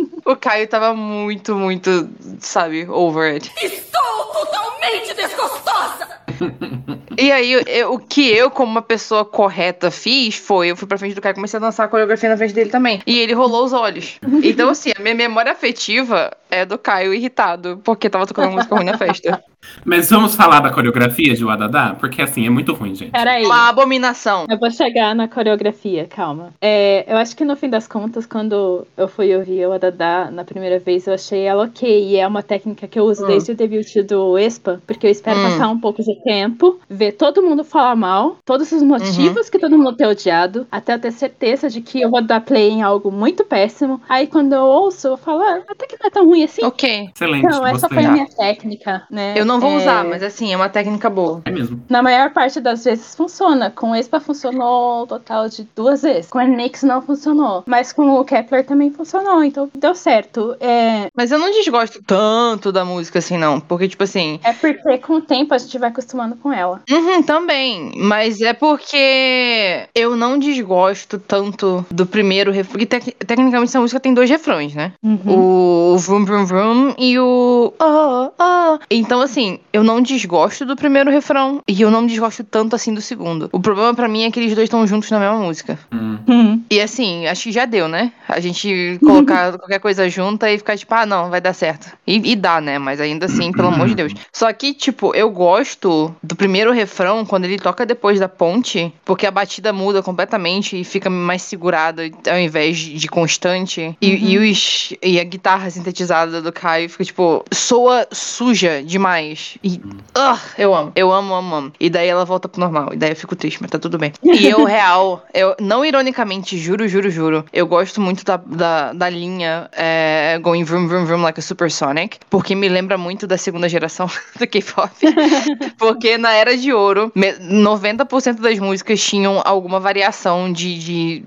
o 0.25 0.35
Caio 0.35 0.67
tava 0.67 0.93
muito, 0.95 1.55
muito, 1.55 2.09
sabe, 2.39 2.87
over 2.89 3.35
it. 3.35 3.51
Estou 3.61 4.25
totalmente 4.33 5.13
desgostosa! 5.13 6.07
E 7.17 7.31
aí, 7.31 7.49
eu- 7.53 7.61
eu- 7.65 7.93
o 7.93 7.99
que 7.99 8.29
eu, 8.29 8.51
como 8.51 8.69
uma 8.69 8.81
pessoa 8.81 9.23
correta, 9.23 9.89
fiz 9.89 10.35
foi: 10.35 10.71
eu 10.71 10.75
fui 10.75 10.85
pra 10.87 10.97
frente 10.97 11.15
do 11.15 11.21
Caio 11.21 11.31
e 11.31 11.35
comecei 11.35 11.57
a 11.57 11.61
dançar 11.61 11.85
a 11.85 11.89
coreografia 11.89 12.27
na 12.29 12.35
frente 12.35 12.53
dele 12.53 12.69
também. 12.69 13.01
E 13.07 13.17
ele 13.19 13.31
rolou 13.33 13.63
os 13.63 13.71
olhos. 13.71 14.19
Então, 14.43 14.69
assim, 14.69 14.91
a 14.97 15.01
minha 15.01 15.15
memória 15.15 15.51
afetiva 15.53 16.31
é 16.51 16.65
do 16.65 16.77
Caio 16.77 17.13
irritado, 17.13 17.79
porque 17.85 18.09
tava 18.09 18.27
tocando 18.27 18.47
uma 18.49 18.55
música 18.57 18.75
ruim 18.75 18.83
na 18.85 18.97
festa. 18.97 19.41
Mas 19.83 20.09
vamos 20.11 20.35
falar 20.35 20.59
da 20.59 20.69
coreografia 20.69 21.33
de 21.33 21.43
Wadada? 21.43 21.95
Porque 21.95 22.21
assim, 22.21 22.45
é 22.45 22.49
muito 22.49 22.71
ruim, 22.73 22.93
gente. 22.93 23.11
Peraí. 23.11 23.45
Uma 23.45 23.69
abominação. 23.69 24.45
Eu 24.49 24.59
vou 24.59 24.69
chegar 24.69 25.15
na 25.15 25.27
coreografia, 25.27 26.05
calma. 26.05 26.53
É, 26.61 27.03
eu 27.11 27.17
acho 27.17 27.35
que 27.35 27.43
no 27.43 27.55
fim 27.55 27.67
das 27.69 27.87
contas, 27.87 28.25
quando 28.27 28.85
eu 28.95 29.07
fui 29.07 29.35
ouvir 29.35 29.65
o 29.67 29.71
Adadá 29.73 30.29
na 30.31 30.43
primeira 30.43 30.77
vez, 30.79 31.07
eu 31.07 31.13
achei 31.15 31.43
ela 31.43 31.63
ok. 31.63 32.09
E 32.09 32.17
é 32.17 32.27
uma 32.27 32.43
técnica 32.43 32.87
que 32.87 32.99
eu 32.99 33.05
uso 33.05 33.23
Hum. 33.23 33.27
desde 33.27 33.53
o 33.53 33.55
debut 33.55 33.91
do 34.03 34.37
Expa, 34.37 34.81
porque 34.85 35.07
eu 35.07 35.11
espero 35.11 35.39
Hum. 35.39 35.43
passar 35.43 35.67
um 35.69 35.79
pouco 35.79 36.03
de 36.03 36.11
tempo, 36.29 36.79
ver 36.89 37.11
todo 37.11 37.43
mundo 37.43 37.63
falar 37.63 37.95
mal, 37.95 38.37
todos 38.43 38.71
os 38.71 38.81
motivos 38.81 39.47
que 39.49 39.59
todo 39.59 39.77
mundo 39.77 39.93
tem 39.95 40.07
odiado, 40.07 40.65
até 40.71 40.95
eu 40.95 40.99
ter 40.99 41.11
certeza 41.11 41.69
de 41.69 41.81
que 41.81 42.01
eu 42.01 42.09
vou 42.09 42.21
dar 42.21 42.41
play 42.41 42.69
em 42.69 42.81
algo 42.81 43.11
muito 43.11 43.43
péssimo. 43.45 44.01
Aí 44.09 44.25
quando 44.25 44.53
eu 44.53 44.63
ouço, 44.63 45.07
eu 45.09 45.17
falo, 45.17 45.41
ah, 45.43 45.61
até 45.69 45.85
que 45.85 45.97
não 45.99 46.07
é 46.07 46.09
tão 46.09 46.25
ruim 46.25 46.43
assim. 46.43 46.65
Ok. 46.65 47.09
Excelente, 47.15 47.45
Então, 47.45 47.65
essa 47.67 47.87
foi 47.87 48.05
a 48.05 48.11
minha 48.11 48.27
técnica, 48.27 49.03
né? 49.09 49.33
Eu 49.37 49.45
não 49.45 49.59
vou 49.59 49.71
É, 49.71 49.77
usar, 49.77 50.03
mas 50.03 50.23
assim, 50.23 50.51
é 50.51 50.55
uma 50.55 50.67
técnica 50.69 51.09
boa. 51.09 51.41
É 51.45 51.51
mesmo. 51.51 51.81
Na 51.87 52.01
maior 52.01 52.31
parte 52.31 52.59
das 52.59 52.83
vezes 52.83 53.15
funciona. 53.15 53.69
Com 53.69 53.91
o 53.91 53.95
Expa 53.95 54.19
funcionou 54.19 55.03
um 55.03 55.07
total 55.07 55.47
de 55.47 55.67
duas 55.75 56.01
vezes. 56.01 56.29
Com 56.31 56.39
a 56.39 56.45
Nix 56.45 56.81
não 56.83 57.01
funcionou. 57.01 57.63
Mas 57.67 57.93
com 57.93 58.09
o 58.19 58.25
Kepler 58.25 58.65
também 58.65 58.91
funcionou. 58.91 59.43
Então 59.43 59.69
deu 59.77 59.93
certo. 59.93 60.55
É, 60.59 61.07
Mas 61.15 61.31
eu 61.31 61.37
não 61.37 61.51
desgosto 61.51 62.01
tanto 62.03 62.71
da 62.71 62.83
música 62.83 63.19
assim, 63.19 63.37
não. 63.37 63.59
Porque, 63.59 63.87
tipo 63.87 64.03
assim. 64.03 64.39
é 64.43 64.53
porque 64.53 64.97
com 64.97 65.15
o 65.15 65.21
tempo 65.21 65.53
a 65.53 65.57
gente 65.57 65.77
vai 65.77 65.89
acostumando 65.89 66.14
com 66.41 66.51
ela. 66.51 66.81
Uhum, 66.89 67.21
também. 67.23 67.91
Mas 67.97 68.41
é 68.41 68.53
porque 68.53 69.87
eu 69.93 70.15
não 70.15 70.37
desgosto 70.37 71.17
tanto 71.19 71.85
do 71.91 72.05
primeiro 72.05 72.51
refrão. 72.51 72.71
Porque 72.71 72.85
tec- 72.85 73.15
tecnicamente 73.25 73.69
essa 73.69 73.79
música 73.79 73.99
tem 73.99 74.13
dois 74.13 74.29
refrões, 74.29 74.73
né? 74.73 74.93
O 75.03 75.97
Vroom 75.97 76.25
Vroom 76.25 76.45
Vroom 76.45 76.93
e 76.97 77.17
o. 77.19 77.73
Oh, 77.79 78.29
oh. 78.39 78.79
Então, 78.89 79.21
assim, 79.21 79.59
eu 79.71 79.83
não 79.83 80.01
desgosto 80.01 80.65
do 80.65 80.75
primeiro 80.75 81.09
refrão. 81.11 81.61
E 81.67 81.81
eu 81.81 81.91
não 81.91 82.05
desgosto 82.05 82.43
tanto 82.43 82.75
assim 82.75 82.93
do 82.93 83.01
segundo. 83.01 83.49
O 83.51 83.59
problema 83.59 83.93
pra 83.93 84.07
mim 84.07 84.23
é 84.23 84.31
que 84.31 84.39
eles 84.39 84.53
dois 84.55 84.65
estão 84.65 84.85
juntos 84.87 85.09
na 85.11 85.19
mesma 85.19 85.37
música. 85.37 85.77
Hum. 85.91 86.17
Uhum. 86.27 86.63
E 86.69 86.79
assim, 86.81 87.27
acho 87.27 87.43
que 87.43 87.51
já 87.51 87.65
deu, 87.65 87.87
né? 87.87 88.11
A 88.27 88.39
gente 88.39 88.97
colocar 89.03 89.57
qualquer 89.57 89.79
coisa 89.79 90.09
junta 90.09 90.49
e 90.51 90.57
ficar 90.57 90.77
tipo, 90.77 90.93
ah, 90.93 91.05
não, 91.05 91.29
vai 91.29 91.39
dar 91.41 91.53
certo. 91.53 91.91
E, 92.05 92.31
e 92.31 92.35
dá, 92.35 92.59
né? 92.61 92.79
Mas 92.79 92.99
ainda 92.99 93.25
assim, 93.27 93.51
pelo 93.51 93.67
amor 93.69 93.87
de 93.87 93.95
Deus. 93.95 94.13
Só 94.33 94.51
que, 94.53 94.73
tipo, 94.73 95.13
eu 95.15 95.29
gosto 95.29 95.89
do 96.21 96.35
primeiro 96.35 96.71
refrão, 96.71 97.25
quando 97.25 97.45
ele 97.45 97.57
toca 97.57 97.85
depois 97.85 98.19
da 98.19 98.27
ponte, 98.27 98.93
porque 99.03 99.25
a 99.25 99.31
batida 99.31 99.71
muda 99.71 100.01
completamente 100.01 100.79
e 100.79 100.83
fica 100.83 101.09
mais 101.09 101.41
segurada 101.41 102.03
ao 102.29 102.39
invés 102.39 102.77
de 102.77 103.07
constante. 103.07 103.95
E, 104.01 104.33
e, 104.33 104.37
os, 104.37 104.93
e 105.01 105.19
a 105.19 105.23
guitarra 105.23 105.69
sintetizada 105.69 106.41
do 106.41 106.51
Caio 106.51 106.89
fica, 106.89 107.03
tipo, 107.03 107.43
soa 107.51 108.07
suja 108.11 108.83
demais. 108.83 109.57
E 109.63 109.81
ah, 110.13 110.39
eu 110.57 110.73
amo. 110.73 110.91
Eu 110.95 111.11
amo, 111.11 111.33
amo, 111.33 111.55
amo. 111.55 111.73
E 111.79 111.89
daí 111.89 112.07
ela 112.07 112.25
volta 112.25 112.47
pro 112.47 112.59
normal. 112.59 112.93
E 112.93 112.97
daí 112.97 113.11
eu 113.11 113.15
fico 113.15 113.35
triste, 113.35 113.59
mas 113.61 113.71
tá 113.71 113.79
tudo 113.79 113.97
bem. 113.97 114.11
E 114.35 114.47
eu, 114.47 114.65
real, 114.65 115.25
eu, 115.33 115.55
não 115.61 115.85
ironicamente, 115.85 116.57
juro, 116.57 116.87
juro, 116.89 117.09
juro, 117.09 117.45
eu 117.53 117.65
gosto 117.65 118.01
muito 118.01 118.25
da, 118.25 118.35
da, 118.37 118.91
da 118.91 119.09
linha 119.09 119.69
é, 119.71 120.37
Going 120.41 120.63
Vroom 120.63 120.87
Vroom 120.87 121.05
Vroom 121.05 121.21
Like 121.21 121.39
a 121.39 121.43
Supersonic, 121.43 122.19
porque 122.29 122.53
me 122.53 122.67
lembra 122.67 122.97
muito 122.97 123.25
da 123.25 123.37
segunda 123.37 123.69
geração 123.69 124.09
do 124.37 124.45
K-pop. 124.45 124.91
porque 125.93 126.17
na 126.17 126.31
Era 126.33 126.55
de 126.57 126.71
Ouro, 126.73 127.11
me- 127.15 127.33
90% 127.33 128.39
das 128.41 128.59
músicas 128.59 129.01
tinham 129.01 129.41
alguma 129.45 129.79
variação 129.79 130.51
de, 130.51 130.77
de 130.79 131.23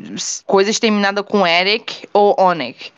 coisas 0.46 0.78
terminadas 0.78 1.24
com 1.26 1.46
Eric 1.46 2.06
ou 2.12 2.34
Onic. 2.38 2.92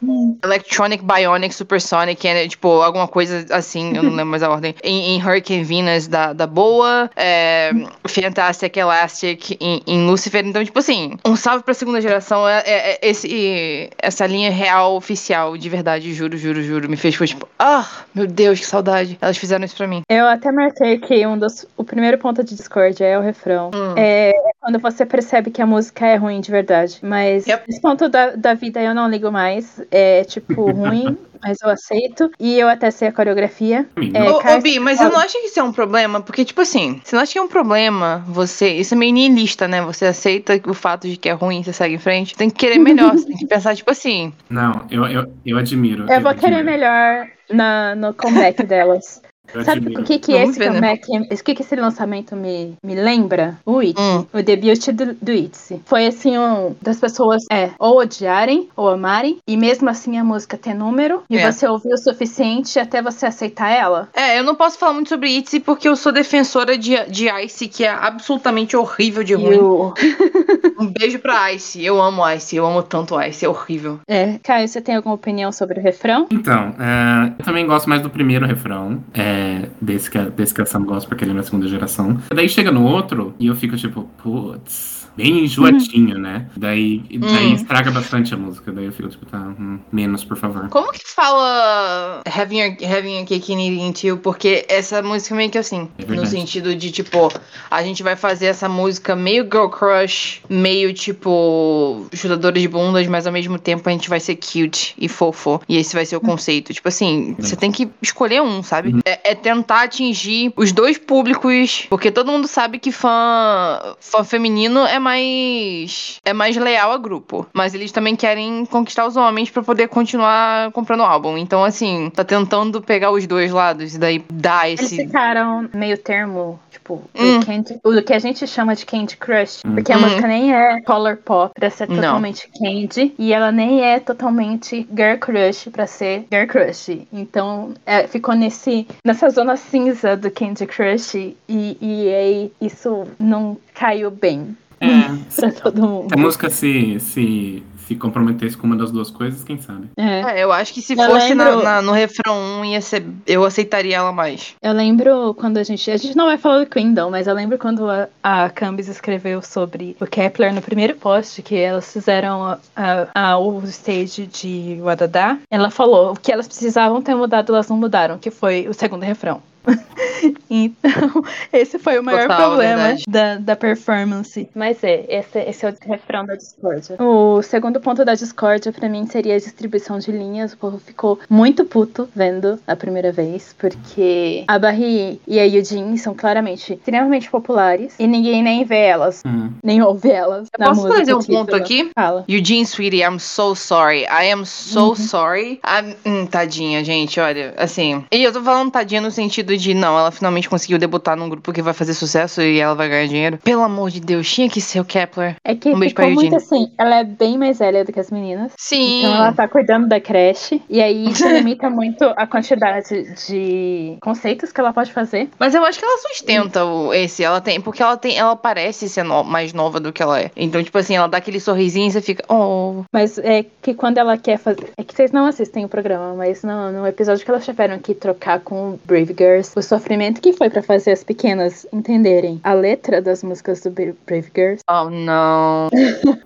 Electronic, 0.44 1.02
Bionic, 1.04 1.54
Supersonic, 1.54 2.26
é, 2.26 2.48
tipo, 2.48 2.68
alguma 2.82 3.06
coisa 3.08 3.46
assim, 3.50 3.96
eu 3.96 4.02
não 4.02 4.10
lembro 4.10 4.26
mais 4.26 4.42
a 4.42 4.50
ordem. 4.50 4.74
Em, 4.82 5.16
em 5.16 5.22
Hurricane 5.22 5.64
Venus, 5.64 6.06
da, 6.06 6.32
da 6.32 6.46
boa, 6.46 7.10
é, 7.16 7.70
Fantastic, 8.06 8.76
Elastic, 8.76 9.56
em, 9.60 9.82
em 9.86 10.06
Lucifer. 10.06 10.44
Então, 10.44 10.64
tipo 10.64 10.78
assim, 10.78 11.16
um 11.24 11.36
salve 11.36 11.64
pra 11.64 11.74
segunda 11.74 12.00
geração. 12.00 12.48
É, 12.48 12.62
é- 12.66 12.90
é 12.90 12.98
esse, 13.10 13.90
essa 13.98 14.26
linha 14.26 14.50
real, 14.50 14.96
oficial, 14.96 15.56
de 15.56 15.68
verdade, 15.68 16.12
juro, 16.14 16.36
juro, 16.36 16.62
juro, 16.62 16.88
me 16.88 16.96
fez, 16.96 17.14
tipo, 17.16 17.48
ah, 17.58 17.86
meu 18.14 18.26
Deus, 18.26 18.58
que 18.60 18.66
saudade. 18.66 19.18
Elas 19.20 19.36
fizeram 19.36 19.64
isso 19.64 19.76
pra 19.76 19.86
mim. 19.86 20.02
Eu 20.08 20.26
até 20.26 20.50
marquei 20.50 20.98
que 20.98 21.26
um 21.26 21.38
dos, 21.38 21.49
o 21.76 21.84
primeiro 21.84 22.18
ponto 22.18 22.42
de 22.42 22.54
discórdia 22.54 23.04
é 23.04 23.18
o 23.18 23.22
refrão. 23.22 23.70
Hum. 23.74 23.94
É 23.96 24.32
quando 24.60 24.78
você 24.78 25.06
percebe 25.06 25.50
que 25.50 25.62
a 25.62 25.66
música 25.66 26.06
é 26.06 26.16
ruim 26.16 26.40
de 26.40 26.50
verdade. 26.50 26.98
Mas 27.02 27.46
Yep. 27.46 27.64
esse 27.68 27.80
ponto 27.80 28.08
da, 28.08 28.36
da 28.36 28.54
vida 28.54 28.80
eu 28.80 28.94
não 28.94 29.08
ligo 29.08 29.30
mais. 29.32 29.80
É 29.90 30.22
tipo 30.24 30.70
ruim, 30.70 31.16
mas 31.42 31.58
eu 31.62 31.70
aceito. 31.70 32.30
E 32.38 32.58
eu 32.58 32.68
até 32.68 32.90
sei 32.90 33.08
a 33.08 33.12
coreografia. 33.12 33.86
É, 34.14 34.30
Ô, 34.30 34.38
ô, 34.38 34.60
Bi, 34.60 34.78
mas 34.78 34.98
você 34.98 35.08
não 35.08 35.18
acha 35.18 35.38
que 35.38 35.46
isso 35.46 35.58
é 35.58 35.62
um 35.62 35.72
problema? 35.72 36.20
Porque, 36.20 36.44
tipo 36.44 36.60
assim, 36.60 37.00
você 37.02 37.16
não 37.16 37.22
acha 37.22 37.32
que 37.32 37.38
é 37.38 37.42
um 37.42 37.48
problema 37.48 38.22
você. 38.28 38.68
Isso 38.68 38.94
é 38.94 38.96
meio 38.96 39.12
niilista, 39.12 39.66
né? 39.66 39.80
Você 39.82 40.06
aceita 40.06 40.60
o 40.66 40.74
fato 40.74 41.08
de 41.08 41.16
que 41.16 41.28
é 41.28 41.32
ruim, 41.32 41.62
você 41.62 41.72
segue 41.72 41.94
em 41.94 41.98
frente. 41.98 42.36
Tem 42.36 42.50
que 42.50 42.56
querer 42.56 42.78
melhor, 42.78 43.12
você 43.12 43.26
tem 43.26 43.36
que 43.36 43.46
pensar, 43.46 43.74
tipo 43.74 43.90
assim. 43.90 44.32
Não, 44.48 44.86
eu, 44.90 45.06
eu, 45.06 45.32
eu 45.44 45.58
admiro. 45.58 46.10
Eu 46.10 46.20
vou 46.20 46.34
querer 46.34 46.56
admiro, 46.56 46.64
melhor 46.64 47.28
na, 47.50 47.94
no 47.94 48.14
comeback 48.14 48.62
delas. 48.62 49.22
Eu 49.54 49.64
Sabe 49.64 49.78
admiro. 49.80 50.02
o 50.02 50.04
que, 50.04 50.18
que 50.18 50.32
Vamos 50.32 50.50
esse 50.50 50.58
ver, 50.58 50.80
né? 50.80 50.94
o 51.30 51.42
que, 51.44 51.54
que 51.54 51.62
esse 51.62 51.76
lançamento 51.76 52.36
me, 52.36 52.74
me 52.82 52.94
lembra? 52.94 53.58
O 53.64 53.78
It, 53.80 53.98
Hum. 54.00 54.24
o 54.32 54.42
debut 54.42 54.88
do, 54.92 55.14
do 55.14 55.32
Itzy. 55.32 55.80
Foi 55.84 56.06
assim, 56.06 56.38
um 56.38 56.74
das 56.80 56.98
pessoas 57.00 57.42
é, 57.50 57.70
ou 57.78 57.98
odiarem 57.98 58.68
ou 58.76 58.88
amarem, 58.88 59.38
e 59.46 59.56
mesmo 59.56 59.88
assim 59.88 60.18
a 60.18 60.24
música 60.24 60.56
ter 60.56 60.74
número, 60.74 61.22
e 61.28 61.36
É. 61.38 61.50
você 61.50 61.66
ouvir 61.66 61.92
o 61.92 61.98
suficiente 61.98 62.78
até 62.78 63.02
você 63.02 63.26
aceitar 63.26 63.70
ela. 63.70 64.08
É, 64.14 64.38
eu 64.38 64.44
não 64.44 64.54
posso 64.54 64.78
falar 64.78 64.92
muito 64.92 65.08
sobre 65.08 65.30
Itzy 65.30 65.60
porque 65.60 65.88
eu 65.88 65.96
sou 65.96 66.12
defensora 66.12 66.76
de, 66.78 66.96
de 67.06 67.28
Ice, 67.44 67.68
que 67.68 67.84
é 67.84 67.90
absolutamente 67.90 68.76
horrível 68.76 69.22
de 69.24 69.34
ruim. 69.34 69.58
o... 69.58 69.92
Um 70.80 70.86
beijo 70.86 71.18
pra 71.18 71.52
Ice. 71.52 71.84
Eu 71.84 72.00
amo 72.00 72.26
Ice, 72.30 72.56
eu 72.56 72.66
amo 72.66 72.82
tanto 72.82 73.20
Ice, 73.22 73.44
é 73.44 73.48
horrível. 73.48 74.00
É, 74.08 74.38
Caio, 74.42 74.66
você 74.66 74.80
tem 74.80 74.96
alguma 74.96 75.14
opinião 75.14 75.52
sobre 75.52 75.78
o 75.78 75.82
refrão? 75.82 76.26
Então, 76.30 76.74
é, 76.78 77.32
eu 77.38 77.44
também 77.44 77.66
gosto 77.66 77.88
mais 77.88 78.00
do 78.00 78.08
primeiro 78.10 78.46
refrão, 78.46 79.02
é, 79.14 79.39
desse, 79.80 80.10
que, 80.10 80.18
desse 80.30 80.54
que 80.54 80.62
a 80.62 80.66
Sam 80.66 80.84
gosta, 80.84 81.08
porque 81.08 81.24
ele 81.24 81.32
é 81.32 81.34
da 81.34 81.42
segunda 81.42 81.68
geração. 81.68 82.18
Daí 82.34 82.48
chega 82.48 82.70
no 82.70 82.84
outro 82.84 83.34
e 83.38 83.46
eu 83.46 83.54
fico 83.54 83.76
tipo, 83.76 84.08
putz, 84.22 84.99
bem 85.16 85.44
enjoadinho, 85.44 86.18
né? 86.18 86.46
Daí, 86.56 87.02
daí 87.18 87.46
Hum. 87.48 87.54
estraga 87.54 87.90
bastante 87.90 88.32
a 88.34 88.36
música. 88.36 88.72
Daí 88.72 88.86
eu 88.86 88.92
fico 88.92 89.08
tipo, 89.08 89.26
tá, 89.26 89.38
hum, 89.38 89.78
menos, 89.92 90.24
por 90.24 90.36
favor. 90.36 90.68
Como 90.68 90.92
que 90.92 91.02
fala 91.06 92.22
Having 92.26 92.58
Your, 92.60 92.76
having 92.96 93.16
your 93.18 93.26
Cake 93.26 93.52
and 93.52 93.60
Eating 93.60 93.92
Too? 93.92 94.16
Porque 94.18 94.64
essa 94.68 95.02
música 95.02 95.34
é 95.34 95.36
meio 95.36 95.50
que 95.50 95.58
assim, 95.58 95.88
É 95.98 96.04
no 96.14 96.26
sentido 96.26 96.74
de 96.74 96.90
tipo, 96.90 97.30
a 97.70 97.82
gente 97.82 98.02
vai 98.02 98.16
fazer 98.16 98.46
essa 98.46 98.68
música 98.68 99.14
meio 99.16 99.44
girl 99.44 99.68
crush, 99.68 100.40
meio 100.48 100.92
tipo 100.94 102.06
chutadores 102.14 102.62
de 102.62 102.68
bundas, 102.68 103.06
mas 103.06 103.26
ao 103.26 103.32
mesmo 103.32 103.58
tempo 103.58 103.88
a 103.88 103.92
gente 103.92 104.08
vai 104.08 104.20
ser 104.20 104.36
cute 104.36 104.94
e 104.98 105.08
fofo. 105.08 105.60
E 105.68 105.76
esse 105.76 105.94
vai 105.94 106.06
ser 106.06 106.16
o 106.16 106.20
conceito. 106.20 106.72
Tipo 106.72 106.88
assim, 106.88 107.34
você 107.38 107.56
tem 107.56 107.70
que 107.70 107.88
escolher 108.02 108.42
um, 108.42 108.62
sabe? 108.62 108.92
Uhum. 108.94 109.00
É, 109.04 109.32
é 109.32 109.34
tentar 109.34 109.82
atingir 109.82 110.52
os 110.56 110.72
dois 110.72 110.98
públicos, 110.98 111.86
porque 111.88 112.10
todo 112.10 112.30
mundo 112.30 112.46
sabe 112.46 112.78
que 112.78 112.92
fã, 112.92 113.94
fã 114.00 114.24
feminino 114.24 114.80
é 114.86 114.98
mais 114.98 115.09
é 115.18 116.32
mais 116.32 116.56
leal 116.56 116.92
a 116.92 116.98
grupo, 116.98 117.46
mas 117.52 117.74
eles 117.74 117.92
também 117.92 118.14
querem 118.16 118.64
conquistar 118.66 119.06
os 119.06 119.16
homens 119.16 119.50
pra 119.50 119.62
poder 119.62 119.88
continuar 119.88 120.70
comprando 120.72 121.00
o 121.00 121.04
álbum. 121.04 121.36
Então 121.38 121.64
assim, 121.64 122.10
tá 122.14 122.24
tentando 122.24 122.80
pegar 122.82 123.10
os 123.10 123.26
dois 123.26 123.50
lados 123.50 123.94
e 123.94 123.98
daí 123.98 124.24
dar 124.32 124.68
Eles 124.68 124.80
esse 124.80 124.96
ficaram 124.96 125.68
meio 125.74 125.96
termo, 125.98 126.58
tipo, 126.70 127.02
Hum. 127.14 127.38
o, 127.38 127.46
candy, 127.46 127.78
o 127.84 128.02
que 128.02 128.12
a 128.12 128.18
gente 128.18 128.46
chama 128.46 128.74
de 128.74 128.84
Candy 128.84 129.16
Crush. 129.16 129.60
Hum. 129.64 129.74
Porque 129.74 129.92
a 129.92 129.96
Hum. 129.96 130.00
música 130.00 130.26
nem 130.26 130.52
é 130.52 130.80
color 130.82 131.16
pop 131.18 131.52
pra 131.54 131.70
ser 131.70 131.88
Não. 131.88 131.96
totalmente 131.96 132.48
candy. 132.58 133.14
E 133.18 133.32
ela 133.32 133.52
nem 133.52 133.82
é 133.82 134.00
totalmente 134.00 134.86
girl 134.94 135.16
crush 135.18 135.68
pra 135.70 135.86
ser 135.86 136.24
girl 136.32 136.46
crush. 136.46 137.06
Então, 137.12 137.74
é, 137.86 138.06
ficou 138.06 138.34
nesse, 138.34 138.86
nessa 139.04 139.30
zona 139.30 139.56
cinza 139.56 140.16
do 140.16 140.30
Candy 140.30 140.66
Crush. 140.66 141.14
E, 141.14 141.36
e 141.80 142.08
aí, 142.14 142.52
isso 142.60 143.06
não 143.18 143.56
caiu 143.74 144.10
bem 144.10 144.56
É, 144.80 144.88
pra 145.36 145.52
todo 145.52 145.82
mundo. 145.82 146.08
se 146.08 146.14
a 146.14 146.16
música 146.16 146.50
se, 146.50 146.98
se, 147.00 147.62
se 147.86 147.94
comprometesse 147.96 148.56
com 148.56 148.66
uma 148.66 148.76
das 148.76 148.90
duas 148.90 149.10
coisas, 149.10 149.44
quem 149.44 149.60
sabe? 149.60 149.88
É. 149.96 150.20
É, 150.40 150.44
eu 150.44 150.52
acho 150.52 150.72
que 150.72 150.80
se 150.80 150.94
Eu 150.94 151.04
fosse 151.10 151.34
na- 151.34 151.44
lembro- 151.50 151.62
na- 151.64 151.82
no 151.82 151.92
refrão 151.92 152.34
1, 152.60 152.64
ia 152.66 152.80
ser, 152.80 153.04
eu 153.26 153.44
aceitaria 153.44 153.96
ela 153.96 154.12
mais. 154.12 154.54
Eu 154.62 154.72
lembro 154.72 155.34
quando 155.34 155.58
a 155.58 155.62
gente. 155.62 155.90
A 155.90 155.96
gente 155.96 156.16
não 156.16 156.26
vai 156.26 156.38
falar 156.38 156.60
do 156.60 156.66
Queendom, 156.66 157.10
mas 157.10 157.26
eu 157.26 157.34
lembro 157.34 157.58
quando 157.58 157.88
a, 157.90 158.08
a 158.22 158.48
Cambis 158.48 158.88
escreveu 158.88 159.42
sobre 159.42 159.96
o 160.00 160.06
Kepler 160.06 160.54
no 160.54 160.62
primeiro 160.62 160.94
post, 160.96 161.42
que 161.42 161.56
elas 161.56 161.92
fizeram 161.92 162.42
a, 162.44 162.58
a- 162.74 163.08
a- 163.32 163.38
o 163.38 163.62
stage 163.64 164.26
de 164.26 164.78
Wadadá. 164.80 165.36
Ela 165.50 165.70
falou 165.70 166.12
o 166.12 166.16
que 166.16 166.32
elas 166.32 166.46
precisavam 166.46 167.02
ter 167.02 167.14
mudado, 167.14 167.52
elas 167.54 167.68
não 167.68 167.76
mudaram, 167.76 168.18
que 168.18 168.30
foi 168.30 168.66
o 168.68 168.72
segundo 168.74 169.02
refrão. 169.02 169.42
então, 170.50 171.22
esse 171.52 171.78
foi 171.78 171.98
o 171.98 172.02
maior 172.02 172.22
Total, 172.22 172.48
problema 172.50 172.96
da, 173.08 173.36
da 173.36 173.56
performance. 173.56 174.48
Mas 174.54 174.82
é, 174.82 175.04
esse, 175.08 175.38
esse 175.38 175.66
é 175.66 175.70
o 175.70 175.74
refrão 175.88 176.24
da 176.26 176.34
discórdia. 176.34 176.96
O 177.00 177.42
segundo 177.42 177.80
ponto 177.80 178.04
da 178.04 178.14
discórdia, 178.14 178.72
pra 178.72 178.88
mim, 178.88 179.06
seria 179.06 179.34
a 179.36 179.38
distribuição 179.38 179.98
de 179.98 180.10
linhas. 180.10 180.52
O 180.52 180.56
povo 180.58 180.78
ficou 180.78 181.18
muito 181.28 181.64
puto 181.64 182.08
vendo 182.14 182.58
a 182.66 182.74
primeira 182.76 183.12
vez, 183.12 183.54
porque 183.58 184.44
a 184.48 184.58
Barry 184.58 185.20
e 185.26 185.38
a 185.38 185.44
Yujin 185.44 185.96
são 185.96 186.14
claramente 186.14 186.74
extremamente 186.74 187.30
populares 187.30 187.94
e 187.98 188.06
ninguém 188.06 188.42
nem 188.42 188.64
vê 188.64 188.80
elas, 188.86 189.22
Hum. 189.26 189.52
nem 189.62 189.82
ouve 189.82 190.10
elas. 190.10 190.48
Eu 190.52 190.58
na 190.58 190.66
posso 190.68 190.80
música 190.82 190.96
trazer 190.96 191.14
um 191.14 191.18
título. 191.20 191.38
ponto 191.40 191.56
aqui? 191.56 191.90
Fala. 191.94 192.24
Eugene, 192.28 192.64
sweetie, 192.66 193.02
I'm 193.02 193.18
so 193.18 193.54
sorry. 193.54 194.02
I 194.04 194.30
am 194.32 194.44
so 194.44 194.90
Uhum. 194.90 194.96
sorry. 194.96 195.60
I'm- 195.64 195.94
hum, 196.04 196.26
tadinha, 196.26 196.82
gente, 196.84 197.20
olha, 197.20 197.54
assim. 197.56 198.04
E 198.10 198.22
eu 198.22 198.32
tô 198.32 198.42
falando 198.42 198.70
tadinha 198.70 199.00
no 199.00 199.10
sentido 199.10 199.49
de, 199.56 199.74
não, 199.74 199.98
ela 199.98 200.10
finalmente 200.10 200.48
conseguiu 200.48 200.78
debutar 200.78 201.16
num 201.16 201.28
grupo 201.28 201.52
que 201.52 201.62
vai 201.62 201.72
fazer 201.72 201.94
sucesso 201.94 202.40
e 202.42 202.58
ela 202.60 202.74
vai 202.74 202.88
ganhar 202.88 203.06
dinheiro. 203.06 203.38
Pelo 203.38 203.62
amor 203.62 203.90
de 203.90 204.00
Deus, 204.00 204.30
tinha 204.32 204.48
que 204.48 204.60
ser 204.60 204.80
o 204.80 204.84
Kepler. 204.84 205.36
É 205.44 205.54
que 205.54 205.70
Um 205.70 205.78
beijo 205.78 205.94
pra 205.94 206.04
ficou 206.06 206.14
muito 206.22 206.34
Eugene. 206.34 206.64
assim, 206.64 206.72
ela 206.78 206.96
é 207.00 207.04
bem 207.04 207.38
mais 207.38 207.58
velha 207.58 207.84
do 207.84 207.92
que 207.92 208.00
as 208.00 208.10
meninas. 208.10 208.52
Sim. 208.56 209.00
Então 209.00 209.14
ela 209.14 209.32
tá 209.32 209.48
cuidando 209.48 209.88
da 209.88 210.00
creche. 210.00 210.62
E 210.68 210.80
aí 210.82 211.08
isso 211.08 211.26
limita 211.28 211.68
muito 211.70 212.04
a 212.16 212.26
quantidade 212.26 212.88
de 213.28 213.96
conceitos 214.00 214.52
que 214.52 214.60
ela 214.60 214.72
pode 214.72 214.92
fazer. 214.92 215.28
Mas 215.38 215.54
eu 215.54 215.64
acho 215.64 215.78
que 215.78 215.84
ela 215.84 215.98
sustenta 215.98 216.64
o, 216.64 216.92
esse. 216.92 217.22
Ela 217.22 217.40
tem. 217.40 217.60
Porque 217.60 217.82
ela 217.82 217.96
tem. 217.96 218.16
Ela 218.18 218.36
parece 218.36 218.88
ser 218.88 219.02
no- 219.04 219.24
mais 219.24 219.52
nova 219.52 219.80
do 219.80 219.92
que 219.92 220.02
ela 220.02 220.20
é. 220.20 220.30
Então, 220.36 220.62
tipo 220.62 220.76
assim, 220.78 220.96
ela 220.96 221.06
dá 221.06 221.18
aquele 221.18 221.40
sorrisinho 221.40 221.88
e 221.88 221.92
você 221.92 222.00
fica. 222.00 222.24
Oh. 222.32 222.82
Mas 222.92 223.18
é 223.18 223.44
que 223.62 223.74
quando 223.74 223.98
ela 223.98 224.16
quer 224.16 224.38
fazer. 224.38 224.70
É 224.76 224.82
que 224.84 224.94
vocês 224.94 225.12
não 225.12 225.26
assistem 225.26 225.64
o 225.64 225.68
programa, 225.68 226.14
mas 226.14 226.42
no, 226.42 226.72
no 226.72 226.86
episódio 226.86 227.24
que 227.24 227.30
elas 227.30 227.44
tiveram 227.44 227.78
que 227.78 227.94
trocar 227.94 228.40
com 228.40 228.70
o 228.72 228.80
Brave 228.84 229.12
Girls, 229.40 229.52
o 229.58 229.62
sofrimento 229.62 230.20
que 230.20 230.32
foi 230.32 230.50
pra 230.50 230.62
fazer 230.62 230.92
as 230.92 231.02
pequenas 231.04 231.66
entenderem 231.72 232.40
a 232.44 232.52
letra 232.52 233.00
das 233.00 233.22
músicas 233.22 233.60
do 233.62 233.70
Bra- 233.70 233.92
Brave 234.06 234.30
Girls. 234.34 234.62
Oh, 234.70 234.90
não. 234.90 235.68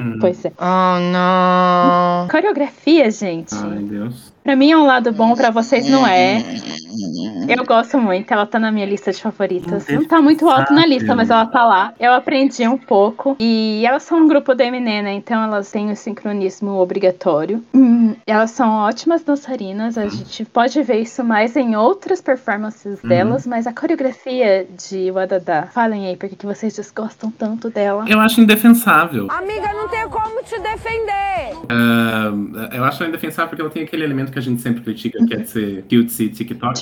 Hum. 0.00 0.18
Pois 0.20 0.44
é. 0.44 0.52
Oh, 0.58 0.98
não. 1.12 2.28
Coreografia, 2.28 3.10
gente. 3.10 3.54
Ai, 3.54 3.78
Deus. 3.82 4.32
Pra 4.42 4.54
mim 4.56 4.70
é 4.72 4.76
um 4.76 4.84
lado 4.86 5.12
bom, 5.12 5.34
pra 5.34 5.50
vocês 5.50 5.88
não 5.88 6.06
é. 6.06 6.42
Eu 7.48 7.64
gosto 7.64 7.98
muito, 7.98 8.32
ela 8.32 8.46
tá 8.46 8.58
na 8.58 8.70
minha 8.70 8.86
lista 8.86 9.12
de 9.12 9.20
favoritas. 9.20 9.86
Não 9.88 10.04
tá 10.04 10.20
muito 10.20 10.48
alto 10.48 10.72
na 10.72 10.86
lista, 10.86 11.14
mas 11.14 11.30
ela 11.30 11.46
tá 11.46 11.64
lá. 11.64 11.92
Eu 11.98 12.12
aprendi 12.12 12.66
um 12.66 12.78
pouco. 12.78 13.36
E 13.38 13.84
elas 13.86 14.02
são 14.02 14.18
um 14.18 14.28
grupo 14.28 14.54
da 14.54 14.64
MN, 14.64 15.02
né? 15.02 15.14
Então 15.14 15.42
elas 15.42 15.70
têm 15.70 15.90
o 15.90 15.96
sincronismo 15.96 16.72
obrigatório. 16.72 17.62
Hum, 17.74 18.14
elas 18.26 18.50
são 18.50 18.70
ótimas 18.70 19.22
dançarinas. 19.22 19.98
A 19.98 20.08
gente 20.08 20.44
pode 20.44 20.82
ver 20.82 21.00
isso 21.00 21.24
mais 21.24 21.56
em 21.56 21.76
outras 21.76 22.20
performances 22.20 23.00
delas, 23.00 23.46
mas 23.46 23.66
a 23.66 23.72
coreografia 23.72 24.66
de 24.88 25.10
Wadada. 25.10 25.68
Falem 25.72 26.06
aí, 26.06 26.16
por 26.16 26.28
que 26.28 26.46
vocês 26.46 26.74
desgostam 26.74 27.30
tanto 27.30 27.70
dela? 27.70 28.04
Eu 28.08 28.20
acho 28.20 28.40
indefensável. 28.40 29.28
Amiga, 29.30 29.72
não 29.72 29.88
tem 29.88 30.08
como 30.08 30.42
te 30.42 30.58
defender. 30.60 31.56
Ah, 31.68 32.32
eu 32.72 32.84
acho 32.84 33.02
ela 33.02 33.08
indefensável 33.08 33.48
porque 33.48 33.62
ela 33.62 33.70
tem 33.70 33.82
aquele 33.82 34.04
elemento 34.04 34.32
que 34.32 34.38
a 34.38 34.42
gente 34.42 34.60
sempre 34.60 34.82
critica, 34.82 35.24
que 35.26 35.34
é 35.34 35.36
de 35.38 35.48
ser 35.48 35.82
cutesy 35.82 36.28
TikTok. 36.28 36.78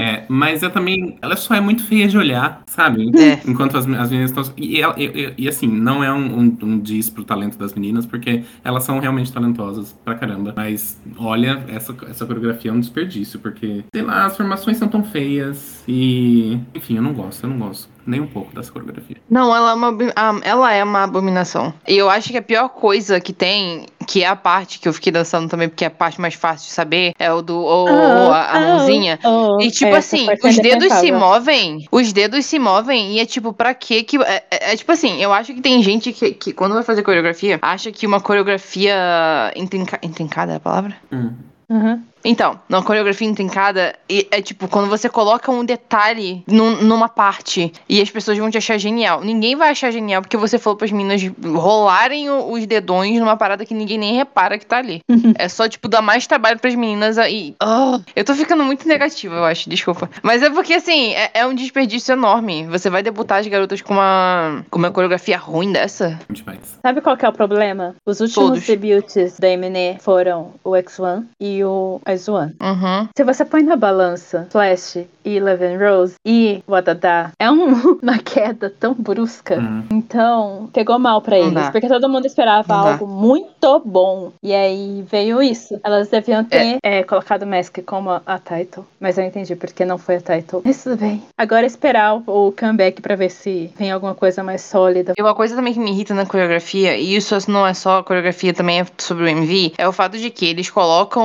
É, 0.00 0.24
mas 0.28 0.62
ela 0.62 0.72
também, 0.72 1.16
ela 1.22 1.36
só 1.36 1.54
é 1.54 1.60
muito 1.60 1.84
feia 1.84 2.06
de 2.08 2.16
olhar, 2.16 2.62
sabe? 2.66 3.10
É. 3.18 3.40
Enquanto 3.46 3.76
as, 3.76 3.86
as 3.86 4.10
meninas 4.10 4.30
estão. 4.30 4.44
E, 4.56 4.80
ela- 4.80 4.94
e- 4.98 5.04
e- 5.06 5.34
e, 5.38 5.48
assim, 5.48 5.66
não 5.68 6.02
é 6.04 6.12
um, 6.12 6.38
um, 6.40 6.58
um 6.62 6.78
diz 6.78 7.08
pro 7.10 7.24
talento 7.24 7.56
das 7.58 7.74
meninas, 7.74 8.06
porque 8.06 8.42
elas 8.64 8.84
são 8.84 8.98
realmente 8.98 9.32
talentosas 9.32 9.96
pra 10.04 10.14
caramba. 10.14 10.52
Mas 10.56 11.00
olha, 11.18 11.64
essa, 11.68 11.94
essa 12.08 12.26
coreografia 12.26 12.70
é 12.70 12.74
um 12.74 12.80
desperdício, 12.80 13.38
porque, 13.40 13.84
sei 13.94 14.02
lá, 14.02 14.26
as 14.26 14.36
formações 14.36 14.76
são 14.76 14.88
tão 14.88 15.02
feias 15.04 15.82
e. 15.88 16.58
Enfim, 16.74 16.96
eu 16.96 17.02
não 17.02 17.12
gosto, 17.12 17.44
eu 17.44 17.50
não 17.50 17.58
gosto 17.58 17.88
nem 18.06 18.20
um 18.20 18.26
pouco 18.26 18.54
dessa 18.54 18.70
coreografia. 18.72 19.16
Não, 19.28 19.54
ela 19.54 19.70
é, 19.70 19.74
uma, 19.74 19.96
ah, 20.16 20.40
ela 20.42 20.72
é 20.72 20.82
uma 20.84 21.04
abominação. 21.04 21.72
E 21.86 21.96
eu 21.96 22.08
acho 22.10 22.30
que 22.30 22.38
a 22.38 22.42
pior 22.42 22.68
coisa 22.68 23.20
que 23.20 23.32
tem, 23.32 23.86
que 24.06 24.22
é 24.22 24.26
a 24.26 24.34
parte 24.36 24.78
que 24.78 24.88
eu 24.88 24.92
fiquei 24.92 25.12
dançando 25.12 25.48
também, 25.48 25.68
porque 25.68 25.84
é 25.84 25.88
a 25.88 25.90
parte 25.90 26.20
mais 26.20 26.34
fácil 26.34 26.66
de 26.68 26.72
saber, 26.72 27.12
é 27.18 27.32
o 27.32 27.42
do 27.42 27.56
oh, 27.58 27.84
oh, 27.84 28.28
oh, 28.28 28.32
a, 28.32 28.50
a 28.50 28.60
mãozinha. 28.60 29.18
oh, 29.24 29.58
E 29.60 29.70
tipo 29.70 29.94
essa 29.94 30.16
assim, 30.16 30.28
é 30.28 30.48
os 30.48 30.56
dedos 30.58 30.92
se 30.94 31.12
movem, 31.12 31.86
os 31.90 32.12
dedos 32.12 32.44
se 32.46 32.58
movem 32.58 33.12
e 33.12 33.20
é 33.20 33.26
tipo, 33.26 33.52
pra 33.52 33.74
quê 33.74 34.02
que. 34.02 34.16
É, 34.22 34.42
é- 34.50 34.72
é 34.72 34.76
tipo 34.76 34.90
assim, 34.92 35.20
eu 35.22 35.32
acho 35.32 35.54
que 35.54 35.60
tem 35.60 35.82
gente 35.82 36.12
que, 36.12 36.32
que 36.32 36.52
quando 36.52 36.74
vai 36.74 36.82
fazer 36.82 37.02
coreografia, 37.02 37.58
acha 37.62 37.90
que 37.92 38.06
uma 38.06 38.20
coreografia 38.20 38.94
intrinca, 39.56 39.98
intrincada 40.02 40.52
é 40.52 40.56
a 40.56 40.60
palavra? 40.60 40.94
Hum. 41.12 41.32
Uhum. 41.68 42.02
Então, 42.24 42.58
uma 42.68 42.82
coreografia 42.82 43.26
intrincada 43.28 43.94
é 44.30 44.42
tipo 44.42 44.68
quando 44.68 44.88
você 44.88 45.08
coloca 45.08 45.50
um 45.50 45.64
detalhe 45.64 46.42
num- 46.46 46.82
numa 46.82 47.08
parte 47.08 47.72
e 47.88 48.00
as 48.00 48.10
pessoas 48.10 48.36
vão 48.38 48.50
te 48.50 48.58
achar 48.58 48.76
genial. 48.78 49.22
Ninguém 49.22 49.56
vai 49.56 49.70
achar 49.70 49.90
genial 49.90 50.20
porque 50.22 50.36
você 50.36 50.58
falou 50.58 50.76
pras 50.76 50.90
meninas 50.92 51.22
rolarem 51.42 52.30
o- 52.30 52.52
os 52.52 52.66
dedões 52.66 53.18
numa 53.18 53.36
parada 53.36 53.64
que 53.64 53.74
ninguém 53.74 53.98
nem 53.98 54.14
repara 54.16 54.58
que 54.58 54.66
tá 54.66 54.78
ali. 54.78 55.00
é 55.38 55.48
só, 55.48 55.68
tipo, 55.68 55.88
dar 55.88 56.02
mais 56.02 56.26
trabalho 56.26 56.58
pras 56.58 56.74
meninas 56.74 57.18
aí. 57.18 57.54
Ah, 57.60 58.00
eu 58.14 58.24
tô 58.24 58.34
ficando 58.34 58.64
muito 58.64 58.86
negativa, 58.86 59.34
eu 59.36 59.44
acho, 59.44 59.68
desculpa. 59.68 60.08
Mas 60.22 60.42
é 60.42 60.50
porque, 60.50 60.74
assim, 60.74 61.12
é, 61.14 61.30
é 61.34 61.46
um 61.46 61.54
desperdício 61.54 62.12
enorme. 62.12 62.66
Você 62.66 62.90
vai 62.90 63.02
debutar 63.02 63.38
as 63.40 63.46
garotas 63.46 63.80
com 63.82 63.94
uma, 63.94 64.64
com 64.70 64.78
uma 64.78 64.90
coreografia 64.90 65.36
ruim 65.38 65.72
dessa? 65.72 66.18
Demais. 66.28 66.58
Sabe 66.82 67.00
qual 67.00 67.16
que 67.16 67.24
é 67.24 67.28
o 67.28 67.32
problema? 67.32 67.94
Os 68.06 68.20
últimos 68.20 68.60
Todos. 68.62 68.66
debuts 68.66 69.38
da 69.38 69.48
MNE 69.48 69.98
foram 70.00 70.52
o 70.64 70.70
X1 70.72 71.24
e 71.40 71.62
o 71.64 72.00
X1. 72.14 72.52
Uhum. 72.60 73.08
Se 73.16 73.24
você 73.24 73.44
põe 73.44 73.62
na 73.62 73.76
balança 73.76 74.46
Flash 74.50 74.96
e 75.24 75.36
Eleven 75.36 75.76
Rose 75.78 76.14
e 76.26 76.62
Wadada, 76.68 77.32
é 77.38 77.50
um- 77.50 77.98
uma 78.02 78.18
queda 78.18 78.70
tão 78.70 78.94
brusca. 78.94 79.58
Hum. 79.58 79.84
Então, 79.90 80.68
pegou 80.72 80.98
mal 80.98 81.20
pra 81.20 81.36
Não 81.36 81.44
eles. 81.44 81.54
dá. 81.54 81.70
Porque 81.70 81.88
todo 81.88 82.08
mundo 82.08 82.26
esperava 82.26 82.66
Não 82.74 82.84
dá. 82.84 82.92
algo 82.92 83.06
muito 83.06 83.80
bom. 83.84 84.32
E 84.42 84.54
aí 84.54 85.04
veio 85.10 85.42
isso. 85.42 85.78
Elas 85.84 86.08
deviam 86.08 86.44
ter 86.44 86.78
é, 86.82 87.02
colocado 87.02 87.46
Mask 87.46 87.78
como 87.84 88.10
a, 88.10 88.22
a 88.26 88.38
title. 88.38 88.84
Mas 88.98 89.16
eu 89.18 89.24
entendi 89.24 89.54
porque 89.56 89.84
não 89.84 89.98
foi 89.98 90.16
a 90.16 90.20
title. 90.20 90.62
Mas 90.64 90.82
tudo 90.82 90.96
bem. 90.96 91.22
Agora 91.38 91.62
é 91.62 91.66
esperar 91.66 92.16
o, 92.16 92.48
o 92.48 92.52
comeback 92.52 93.00
pra 93.00 93.16
ver 93.16 93.30
se 93.30 93.72
vem 93.78 93.90
alguma 93.90 94.14
coisa 94.14 94.42
mais 94.42 94.62
sólida. 94.62 95.14
E 95.18 95.22
uma 95.22 95.34
coisa 95.34 95.54
também 95.54 95.72
que 95.72 95.80
me 95.80 95.90
irrita 95.90 96.14
na 96.14 96.26
coreografia, 96.26 96.96
e 96.96 97.14
isso 97.14 97.36
não 97.50 97.66
é 97.66 97.74
só 97.74 97.98
a 97.98 98.04
coreografia, 98.04 98.52
também 98.52 98.80
é 98.80 98.86
sobre 98.98 99.24
o 99.24 99.28
MV, 99.28 99.72
é 99.78 99.86
o 99.88 99.92
fato 99.92 100.18
de 100.18 100.30
que 100.30 100.46
eles 100.46 100.70
colocam. 100.70 101.22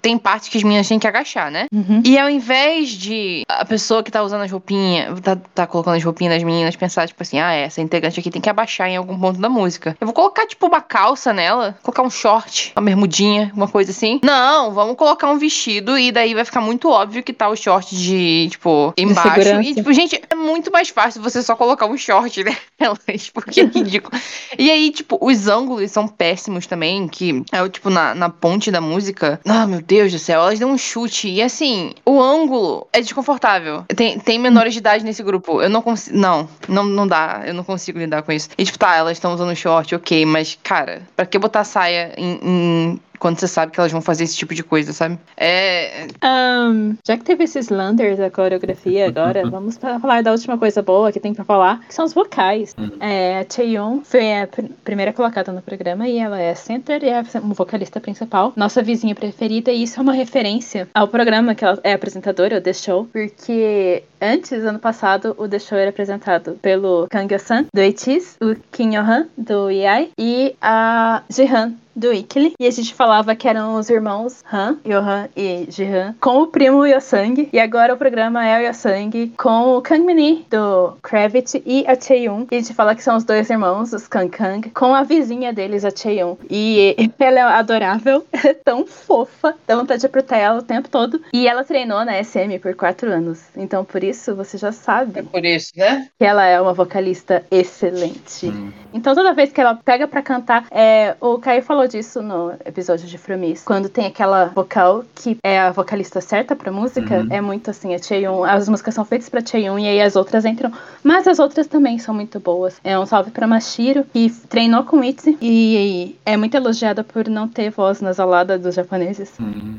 Tem 0.00 0.16
partes 0.18 0.48
que 0.48 0.58
as 0.58 0.64
meninas 0.64 0.88
têm 0.88 0.98
que 0.98 1.06
agachar, 1.06 1.50
né? 1.50 1.66
Uhum. 1.72 2.02
E 2.04 2.18
ao 2.18 2.28
invés 2.28 2.90
de 2.90 3.44
a 3.48 3.64
pessoa 3.64 4.02
que 4.02 4.10
tá 4.10 4.22
usando 4.22 4.42
as 4.42 4.50
roupinhas, 4.50 5.20
tá, 5.20 5.36
tá 5.36 5.66
colocando 5.66 5.96
as 5.96 6.04
roupinhas 6.04 6.34
das 6.34 6.42
meninas, 6.42 6.76
pensar, 6.76 7.06
tipo 7.06 7.22
assim, 7.22 7.38
ah, 7.38 7.52
essa 7.52 7.80
integrante 7.80 8.20
aqui 8.20 8.30
tem 8.30 8.40
que 8.40 8.50
abaixar 8.50 8.88
em 8.88 8.96
algum 8.96 9.18
ponto 9.18 9.40
da 9.40 9.48
música. 9.48 9.96
Eu 10.00 10.06
vou 10.06 10.14
colocar, 10.14 10.46
tipo, 10.46 10.66
uma 10.66 10.80
calça 10.80 11.32
nela, 11.32 11.78
colocar 11.82 12.02
um 12.02 12.10
short, 12.10 12.72
uma 12.76 12.84
bermudinha, 12.84 13.50
uma 13.54 13.68
coisa 13.68 13.90
assim. 13.90 14.20
Não, 14.22 14.72
vamos 14.72 14.96
colocar 14.96 15.30
um 15.30 15.38
vestido 15.38 15.98
e 15.98 16.12
daí 16.12 16.34
vai 16.34 16.44
ficar 16.44 16.60
muito 16.60 16.88
óbvio 16.90 17.22
que 17.22 17.32
tá 17.32 17.48
o 17.48 17.56
short 17.56 17.94
de, 17.94 18.48
tipo, 18.50 18.92
embaixo. 18.96 19.60
E, 19.62 19.74
tipo, 19.74 19.92
gente, 19.92 20.20
é 20.28 20.34
muito 20.34 20.70
mais 20.70 20.88
fácil 20.88 21.22
você 21.22 21.42
só 21.42 21.56
colocar 21.56 21.86
um 21.86 21.96
short 21.96 22.44
nelas, 22.78 23.30
porque 23.32 23.60
é 23.60 23.64
ridículo. 23.72 24.20
e 24.58 24.70
aí, 24.70 24.90
tipo, 24.90 25.18
os 25.20 25.48
ângulos 25.48 25.90
são 25.90 26.06
péssimos 26.08 26.66
também, 26.66 27.08
que 27.08 27.42
é 27.52 27.62
o, 27.62 27.68
tipo, 27.68 27.90
na, 27.90 28.14
na 28.14 28.28
ponte 28.28 28.70
da 28.70 28.80
música. 28.80 29.40
Ah, 29.46 29.66
meu 29.66 29.80
Deus 29.86 30.10
do 30.12 30.18
céu, 30.18 30.40
elas 30.40 30.58
dão 30.58 30.70
um 30.72 30.78
chute. 30.78 31.28
E 31.28 31.40
assim, 31.40 31.92
o 32.04 32.20
ângulo 32.20 32.86
é 32.92 33.00
desconfortável. 33.00 33.84
Tem, 33.94 34.18
tem 34.18 34.38
menores 34.38 34.72
de 34.72 34.80
idade 34.80 35.04
nesse 35.04 35.22
grupo. 35.22 35.62
Eu 35.62 35.70
não 35.70 35.80
consigo. 35.80 36.16
Não, 36.16 36.48
não, 36.68 36.84
não 36.84 37.06
dá. 37.06 37.42
Eu 37.46 37.54
não 37.54 37.62
consigo 37.62 37.98
lidar 37.98 38.22
com 38.22 38.32
isso. 38.32 38.48
E 38.58 38.64
tipo, 38.64 38.78
tá, 38.78 38.96
elas 38.96 39.12
estão 39.12 39.32
usando 39.32 39.54
short, 39.54 39.94
ok, 39.94 40.26
mas, 40.26 40.58
cara, 40.62 41.02
pra 41.14 41.24
que 41.24 41.38
botar 41.38 41.62
saia 41.64 42.12
em. 42.16 42.38
em- 42.42 43.00
Quando 43.18 43.38
você 43.38 43.48
sabe 43.48 43.72
que 43.72 43.80
elas 43.80 43.92
vão 43.92 44.00
fazer 44.00 44.24
esse 44.24 44.36
tipo 44.36 44.54
de 44.54 44.62
coisa, 44.62 44.92
sabe? 44.92 45.18
É. 45.36 46.06
Ahn, 46.22 46.94
já 47.06 47.16
que 47.16 47.24
teve 47.24 47.44
esses 47.44 47.68
landers 47.68 48.18
da 48.18 48.30
coreografia 48.30 49.06
agora, 49.08 49.42
vamos 49.50 49.76
falar 49.76 50.22
da 50.22 50.32
última 50.32 50.58
coisa 50.58 50.82
boa 50.82 51.12
que 51.12 51.20
tem 51.20 51.32
pra 51.34 51.44
falar, 51.44 51.80
que 51.86 51.94
são 51.94 52.04
os 52.04 52.12
vocais. 52.12 52.74
É, 53.00 53.40
a 53.40 53.46
Chaeyoung 53.52 54.02
foi 54.04 54.40
a 54.40 54.46
pr- 54.46 54.64
primeira 54.84 55.12
colocada 55.12 55.52
no 55.52 55.62
programa 55.62 56.08
e 56.08 56.18
ela 56.18 56.40
é 56.40 56.54
center 56.54 57.02
e 57.02 57.08
é 57.08 57.22
vocalista 57.22 58.00
principal, 58.00 58.52
nossa 58.56 58.82
vizinha 58.82 59.14
preferida, 59.14 59.70
e 59.70 59.82
isso 59.82 59.98
é 59.98 60.02
uma 60.02 60.12
referência 60.12 60.88
ao 60.94 61.08
programa 61.08 61.54
que 61.54 61.64
ela 61.64 61.78
é 61.82 61.92
apresentadora, 61.92 62.58
o 62.58 62.60
The 62.60 62.72
Show, 62.72 63.08
porque 63.12 64.02
antes, 64.20 64.52
ano 64.52 64.78
passado, 64.78 65.34
o 65.38 65.48
The 65.48 65.58
Show 65.58 65.78
era 65.78 65.90
apresentado 65.90 66.58
pelo 66.62 67.06
Kang 67.10 67.32
Yo-san, 67.32 67.66
do 67.74 67.80
ATEEZ, 67.80 68.36
o 68.40 68.54
Kim 68.72 68.94
Yo-han, 68.94 69.26
do 69.36 69.70
EI, 69.70 70.10
e 70.18 70.54
a 70.60 71.22
Jihan, 71.30 71.72
do 71.96 72.12
Ikili. 72.12 72.54
E 72.60 72.66
a 72.66 72.70
gente 72.70 72.94
falava 72.94 73.34
que 73.34 73.48
eram 73.48 73.74
os 73.74 73.88
irmãos 73.90 74.44
Han, 74.52 74.78
Yohan 74.86 75.28
e 75.36 75.66
Jihan, 75.68 76.14
com 76.20 76.42
o 76.42 76.46
primo 76.46 76.86
Yosang. 76.86 77.48
E 77.52 77.58
agora 77.58 77.94
o 77.94 77.96
programa 77.96 78.46
é 78.46 78.58
o 78.58 78.68
Yosang 78.68 79.32
com 79.36 79.76
o 79.76 79.82
Kang 79.82 80.04
Mini, 80.04 80.46
do 80.50 80.96
Kravitz, 81.02 81.54
e 81.64 81.84
a 81.86 81.98
Chaeyoung. 81.98 82.46
E 82.50 82.56
a 82.56 82.60
gente 82.60 82.74
fala 82.74 82.94
que 82.94 83.02
são 83.02 83.16
os 83.16 83.24
dois 83.24 83.48
irmãos, 83.50 83.92
os 83.92 84.06
Kang 84.06 84.28
Kang, 84.28 84.70
com 84.70 84.94
a 84.94 85.02
vizinha 85.02 85.52
deles, 85.52 85.84
a 85.84 85.90
Chaeyoung. 85.90 86.38
E 86.50 86.94
ela 87.18 87.40
é 87.40 87.42
adorável, 87.42 88.24
é 88.32 88.52
tão 88.64 88.86
fofa, 88.86 89.54
dá 89.66 89.74
vontade 89.76 90.00
de 90.00 90.06
apertar 90.06 90.36
ela 90.36 90.58
o 90.58 90.62
tempo 90.62 90.88
todo. 90.88 91.20
E 91.32 91.48
ela 91.48 91.64
treinou 91.64 92.04
na 92.04 92.22
SM 92.22 92.58
por 92.60 92.74
quatro 92.74 93.10
anos. 93.10 93.40
Então, 93.56 93.84
por 93.84 94.04
isso, 94.04 94.34
você 94.34 94.58
já 94.58 94.72
sabe 94.72 95.22
por 95.22 95.44
isso, 95.44 95.72
né? 95.76 96.08
que 96.18 96.24
ela 96.24 96.44
é 96.44 96.60
uma 96.60 96.72
vocalista 96.72 97.44
excelente. 97.50 98.46
Hum. 98.46 98.72
Então 98.92 99.14
toda 99.14 99.34
vez 99.34 99.52
que 99.52 99.60
ela 99.60 99.74
pega 99.74 100.06
pra 100.06 100.22
cantar, 100.22 100.66
é, 100.70 101.16
o 101.20 101.38
Caio 101.38 101.62
falou 101.62 101.85
disso 101.86 102.22
no 102.22 102.52
episódio 102.64 103.06
de 103.06 103.16
Frumis, 103.18 103.62
quando 103.64 103.88
tem 103.88 104.06
aquela 104.06 104.46
vocal 104.46 105.04
que 105.14 105.36
é 105.44 105.58
a 105.60 105.70
vocalista 105.70 106.20
certa 106.20 106.54
pra 106.56 106.70
música, 106.72 107.20
Uhum. 107.20 107.26
é 107.30 107.40
muito 107.40 107.70
assim, 107.70 107.94
a 107.94 107.98
Chaeyoung, 107.98 108.44
as 108.48 108.68
músicas 108.68 108.94
são 108.94 109.04
feitas 109.04 109.28
pra 109.28 109.44
Chaeyoung 109.44 109.82
e 109.84 109.88
aí 109.88 110.00
as 110.00 110.16
outras 110.16 110.44
entram, 110.44 110.70
mas 111.02 111.26
as 111.26 111.38
outras 111.38 111.66
também 111.66 111.98
são 111.98 112.14
muito 112.14 112.38
boas. 112.40 112.80
É 112.84 112.98
um 112.98 113.06
salve 113.06 113.30
pra 113.30 113.46
Mashiro, 113.46 114.04
que 114.12 114.30
treinou 114.48 114.84
com 114.84 115.02
Itzy 115.02 115.36
e 115.40 116.16
é 116.24 116.36
muito 116.36 116.56
elogiada 116.56 117.02
por 117.04 117.28
não 117.28 117.46
ter 117.48 117.70
voz 117.70 118.00
nasalada 118.00 118.58
dos 118.58 118.74
japoneses. 118.74 119.32
Hum. 119.40 119.78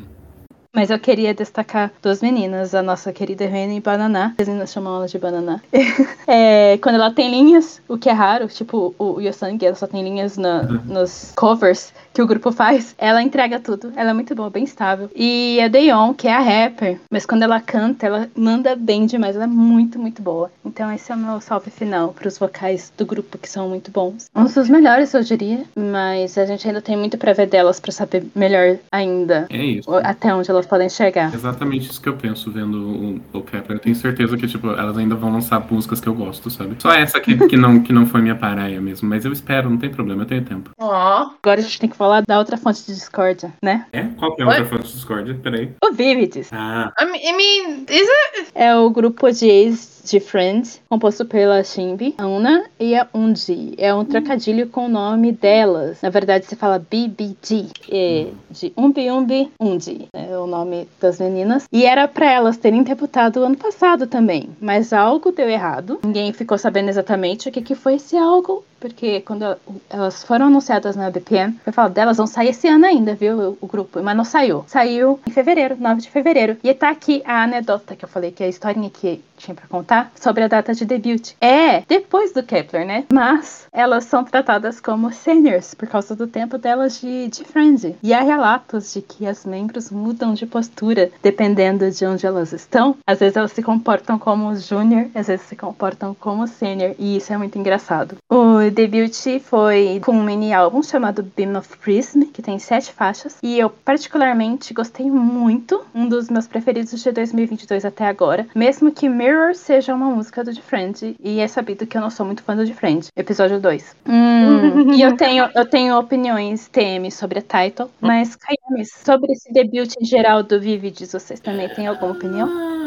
Mas 0.73 0.89
eu 0.89 0.99
queria 0.99 1.33
destacar 1.33 1.91
duas 2.01 2.21
meninas, 2.21 2.75
a 2.75 2.83
nossa 2.83 3.11
querida 3.11 3.45
Rene 3.47 3.77
e 3.77 3.81
Bananá. 3.81 4.35
As 4.37 4.47
meninas 4.47 4.71
chamam 4.71 4.95
ela 4.97 5.07
de 5.07 5.17
Bananá. 5.17 5.59
É, 6.29 6.77
quando 6.79 6.95
ela 6.95 7.09
tem 7.09 7.31
linhas, 7.31 7.81
o 7.87 7.97
que 7.97 8.09
é 8.09 8.11
raro, 8.11 8.47
tipo 8.49 8.93
o 8.99 9.21
Yosang, 9.21 9.65
ela 9.65 9.75
só 9.75 9.87
tem 9.87 10.03
linhas 10.03 10.35
na- 10.37 10.63
nos 10.63 11.31
covers 11.37 11.93
que 12.17 12.21
o 12.23 12.25
grupo 12.25 12.51
faz, 12.51 12.95
ela 12.97 13.21
entrega 13.21 13.59
tudo. 13.59 13.93
Ela 13.95 14.09
é 14.09 14.13
muito 14.13 14.33
boa, 14.33 14.49
bem 14.49 14.63
estável. 14.63 15.07
E 15.15 15.61
a 15.61 15.67
Daeon, 15.67 16.15
que 16.15 16.27
é 16.27 16.33
a 16.33 16.39
rapper, 16.39 16.99
mas 17.11 17.27
quando 17.27 17.43
ela 17.43 17.61
canta, 17.61 18.07
ela 18.07 18.27
manda 18.35 18.75
bem 18.75 19.05
demais. 19.05 19.35
Ela 19.35 19.43
é 19.43 19.47
muito, 19.47 19.99
muito 19.99 20.19
boa. 20.19 20.49
Então 20.65 20.91
esse 20.91 21.11
é 21.11 21.15
o 21.15 21.17
meu 21.19 21.39
salve 21.39 21.69
final 21.69 22.13
pros 22.13 22.39
vocais 22.39 22.91
do 22.97 23.05
grupo, 23.05 23.37
que 23.37 23.47
são 23.47 23.69
muito 23.69 23.91
bons. 23.91 24.31
Um 24.35 24.45
dos 24.45 24.67
melhores, 24.67 25.13
eu 25.13 25.21
diria, 25.21 25.63
mas 25.75 26.39
a 26.39 26.45
gente 26.47 26.67
ainda 26.67 26.81
tem 26.81 26.97
muito 26.97 27.19
pra 27.19 27.33
ver 27.33 27.45
delas 27.45 27.79
pra 27.79 27.91
saber 27.91 28.25
melhor 28.33 28.77
ainda 28.91 29.45
É 29.51 29.63
isso. 29.63 29.93
até 29.97 30.33
onde 30.33 30.49
elas 30.49 30.65
podem 30.65 30.89
chegar. 30.89 31.31
Exatamente 31.31 31.91
isso 31.91 32.01
que 32.01 32.09
eu 32.09 32.15
penso 32.17 32.49
vendo 32.49 33.21
o, 33.31 33.37
o 33.37 33.43
Kepler. 33.43 33.77
Eu 33.77 33.79
tenho 33.79 33.95
certeza 33.95 34.35
que, 34.35 34.47
tipo, 34.47 34.71
elas 34.71 34.97
ainda 34.97 35.13
vão 35.13 35.31
lançar 35.31 35.63
músicas 35.69 36.01
que 36.01 36.07
eu 36.07 36.15
gosto, 36.15 36.49
sabe? 36.49 36.77
Só 36.79 36.91
essa 36.91 37.19
que, 37.19 37.37
que, 37.47 37.55
não, 37.55 37.79
que 37.83 37.93
não 37.93 38.07
foi 38.07 38.21
minha 38.23 38.35
praia 38.35 38.81
mesmo. 38.81 39.07
Mas 39.07 39.23
eu 39.23 39.31
espero, 39.31 39.69
não 39.69 39.77
tem 39.77 39.91
problema, 39.91 40.23
eu 40.23 40.27
tenho 40.27 40.43
tempo. 40.43 40.71
Ó. 40.79 41.27
Agora 41.43 41.59
a 41.59 41.63
gente 41.63 41.79
tem 41.79 41.87
que 41.89 41.95
falar 41.95 42.06
da 42.27 42.37
outra 42.39 42.57
fonte 42.57 42.85
de 42.85 42.93
discórdia, 42.93 43.53
né? 43.61 43.85
É? 43.93 44.03
Qual 44.17 44.35
que 44.35 44.41
é 44.41 44.45
a 44.45 44.47
Oi? 44.49 44.53
outra 44.59 44.65
fonte 44.77 44.87
de 44.87 44.93
Discord? 44.93 45.33
Peraí. 45.35 45.71
O 45.83 45.91
Vivids 45.93 46.49
Ah, 46.51 46.91
I 47.01 47.05
mean, 47.05 47.85
is 47.89 48.07
it? 48.07 48.51
é 48.55 48.75
o 48.75 48.89
grupo 48.89 49.31
de 49.31 49.47
ex 49.49 49.97
de 50.07 50.21
Friends, 50.21 50.81
composto 50.89 51.25
pela 51.25 51.61
Shimbi, 51.65 52.15
a 52.17 52.25
Una 52.27 52.63
e 52.79 52.95
a 52.95 53.05
Unji. 53.13 53.73
É 53.77 53.93
um 53.93 54.05
trocadilho 54.05 54.67
com 54.69 54.85
o 54.85 54.89
nome 54.89 55.33
delas. 55.33 56.01
Na 56.01 56.09
verdade, 56.09 56.45
se 56.45 56.55
fala 56.55 56.79
BBG, 56.79 57.67
é 57.91 58.27
de 58.49 58.71
Umbi 58.77 59.11
Umbi 59.11 59.51
Unji, 59.59 60.07
é 60.13 60.37
o 60.37 60.47
nome 60.47 60.87
das 61.01 61.19
meninas. 61.19 61.65
E 61.73 61.85
era 61.85 62.07
pra 62.07 62.31
elas 62.31 62.55
terem 62.55 62.83
debutado 62.83 63.43
ano 63.43 63.57
passado 63.57 64.07
também, 64.07 64.49
mas 64.61 64.93
algo 64.93 65.31
deu 65.33 65.49
errado. 65.49 65.99
Ninguém 66.05 66.31
ficou 66.31 66.57
sabendo 66.57 66.87
exatamente 66.89 67.49
o 67.49 67.51
que, 67.51 67.61
que 67.61 67.75
foi 67.75 67.95
esse 67.95 68.15
algo 68.15 68.63
porque 68.79 69.21
quando 69.21 69.57
elas 69.89 70.23
foram 70.23 70.47
anunciadas 70.47 70.95
na 70.95 71.09
BPM, 71.09 71.59
foi 71.63 71.73
falado 71.73 71.93
delas 71.93 72.17
vão 72.17 72.27
sair 72.27 72.49
esse 72.49 72.67
ano 72.67 72.85
ainda, 72.85 73.15
viu? 73.15 73.57
O, 73.59 73.67
grupo, 73.67 74.01
mas 74.01 74.15
não 74.15 74.23
saiu. 74.23 74.63
Saiu 74.67 75.19
em 75.27 75.31
fevereiro, 75.31 75.77
9 75.79 76.01
de 76.01 76.09
fevereiro. 76.09 76.57
E 76.63 76.73
tá 76.73 76.89
aqui 76.89 77.21
a 77.25 77.43
anedota 77.43 77.95
que 77.95 78.05
eu 78.05 78.09
falei, 78.09 78.31
que 78.31 78.43
é 78.43 78.45
a 78.45 78.49
historinha 78.49 78.89
que 78.89 79.21
tinha 79.37 79.55
para 79.55 79.67
contar 79.67 80.11
sobre 80.15 80.43
a 80.43 80.47
data 80.47 80.73
de 80.73 80.85
debut. 80.85 81.33
É 81.39 81.81
depois 81.87 82.33
do 82.33 82.43
Kepler, 82.43 82.85
né? 82.85 83.05
Mas 83.11 83.67
elas 83.71 84.05
são 84.05 84.23
tratadas 84.23 84.79
como 84.79 85.11
seniors 85.11 85.73
por 85.73 85.87
causa 85.87 86.15
do 86.15 86.27
tempo 86.27 86.57
delas 86.57 86.99
de, 86.99 87.27
de 87.27 87.43
Frenzy. 87.43 87.95
E 88.01 88.13
há 88.13 88.21
relatos 88.21 88.93
de 88.93 89.01
que 89.01 89.27
as 89.27 89.45
membros 89.45 89.91
mudam 89.91 90.33
de 90.33 90.45
postura 90.45 91.11
dependendo 91.21 91.89
de 91.91 92.05
onde 92.05 92.25
elas 92.25 92.51
estão. 92.51 92.97
Às 93.05 93.19
vezes 93.19 93.37
elas 93.37 93.51
se 93.51 93.61
comportam 93.61 94.17
como 94.17 94.55
júnior, 94.55 95.07
às 95.13 95.27
vezes 95.27 95.45
se 95.45 95.55
comportam 95.55 96.15
como 96.19 96.47
sênior. 96.47 96.95
E 96.97 97.17
isso 97.17 97.31
é 97.31 97.37
muito 97.37 97.57
engraçado. 97.57 98.17
O 98.67 98.71
debut 98.71 99.39
foi 99.45 100.01
com 100.03 100.11
um 100.11 100.23
mini 100.23 100.51
álbum 100.51 100.83
chamado 100.83 101.23
Beam 101.23 101.57
of 101.57 101.77
Prism, 101.77 102.23
que 102.23 102.41
tem 102.41 102.59
sete 102.59 102.91
faixas. 102.91 103.37
E 103.41 103.57
eu 103.57 103.69
particularmente 103.69 104.73
gostei 104.73 105.09
muito. 105.09 105.85
Um 105.95 106.09
dos 106.09 106.29
meus 106.29 106.47
preferidos 106.47 107.01
de 107.01 107.11
2022 107.13 107.85
até 107.85 108.05
agora. 108.05 108.45
Mesmo 108.53 108.91
que 108.91 109.07
Mirror 109.07 109.55
seja 109.55 109.95
uma 109.95 110.07
música 110.07 110.43
do 110.43 110.53
Friend. 110.61 111.15
E 111.17 111.39
é 111.39 111.47
sabido 111.47 111.87
que 111.87 111.97
eu 111.97 112.01
não 112.01 112.09
sou 112.09 112.25
muito 112.25 112.43
fã 112.43 112.57
do 112.57 112.73
Friend. 112.73 113.07
Episódio 113.15 113.57
2. 113.57 113.95
Hum, 114.05 114.91
e 114.93 115.01
eu 115.01 115.15
tenho, 115.15 115.49
eu 115.55 115.65
tenho 115.65 115.97
opiniões 115.97 116.67
TM 116.67 117.09
sobre 117.09 117.39
a 117.39 117.41
title. 117.41 117.89
Mas, 118.01 118.35
Kayami, 118.35 118.85
sobre 118.85 119.31
esse 119.31 119.49
debut 119.53 119.93
em 120.01 120.03
geral 120.03 120.43
do 120.43 120.59
Vivids, 120.59 121.13
vocês 121.13 121.39
também 121.39 121.69
têm 121.69 121.87
alguma 121.87 122.11
opinião? 122.11 122.86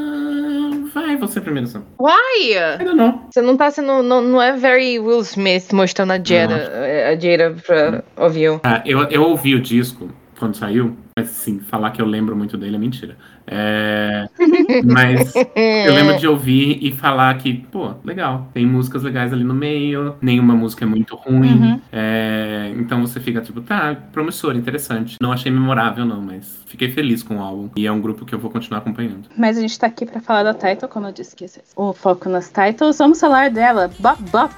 Vai, 0.94 1.16
você 1.16 1.40
primeiro, 1.40 1.68
Sam. 1.68 1.82
Why? 1.98 2.56
Ainda 2.78 2.94
não. 2.94 3.26
Você 3.30 3.40
não 3.40 3.56
tá 3.56 3.70
sendo. 3.70 4.02
Não, 4.02 4.20
não 4.20 4.42
é 4.42 4.56
very 4.56 4.98
Will 4.98 5.20
Smith 5.20 5.72
mostrando 5.72 6.12
a 6.12 6.16
Jada, 6.22 6.72
a 7.10 7.18
Jada 7.18 7.56
pra 7.66 8.02
ouvir. 8.16 8.60
Ah, 8.62 8.82
eu, 8.84 9.02
eu 9.04 9.22
ouvi 9.22 9.54
o 9.54 9.60
disco 9.60 10.10
quando 10.40 10.56
saiu, 10.56 10.96
mas 11.16 11.28
sim, 11.28 11.60
falar 11.60 11.90
que 11.90 12.00
eu 12.00 12.06
lembro 12.06 12.34
muito 12.34 12.56
dele 12.56 12.76
é 12.76 12.78
mentira. 12.78 13.16
É... 13.46 14.26
Mas 14.84 15.34
eu 15.36 15.92
lembro 15.92 16.16
de 16.18 16.26
ouvir 16.26 16.78
e 16.80 16.92
falar 16.92 17.36
que, 17.36 17.52
pô, 17.52 17.92
legal, 18.02 18.48
tem 18.54 18.64
músicas 18.64 19.02
legais 19.02 19.32
ali 19.32 19.44
no 19.44 19.54
meio, 19.54 20.16
nenhuma 20.22 20.54
música 20.54 20.84
é 20.84 20.88
muito 20.88 21.14
ruim. 21.14 21.60
Uhum. 21.60 21.80
É... 21.92 22.72
Então 22.76 23.02
você 23.02 23.20
fica 23.20 23.40
tipo, 23.42 23.60
tá, 23.60 23.94
promissor, 24.12 24.56
interessante. 24.56 25.16
Não 25.20 25.30
achei 25.30 25.52
memorável, 25.52 26.06
não, 26.06 26.22
mas 26.22 26.62
fiquei 26.66 26.90
feliz 26.90 27.22
com 27.22 27.36
o 27.36 27.42
álbum. 27.42 27.68
E 27.76 27.86
é 27.86 27.92
um 27.92 28.00
grupo 28.00 28.24
que 28.24 28.34
eu 28.34 28.38
vou 28.38 28.50
continuar 28.50 28.78
acompanhando. 28.78 29.28
Mas 29.36 29.58
a 29.58 29.60
gente 29.60 29.78
tá 29.78 29.88
aqui 29.88 30.06
pra 30.06 30.20
falar 30.20 30.42
da 30.42 30.54
title, 30.54 30.88
como 30.88 31.06
eu 31.06 31.12
disse 31.12 31.36
que 31.36 31.44
o 31.76 31.92
foco 31.92 32.28
nas 32.30 32.50
titles. 32.50 32.96
Vamos 32.96 33.20
falar 33.20 33.50
dela, 33.50 33.90
Bop 33.98 34.22
Bop. 34.30 34.54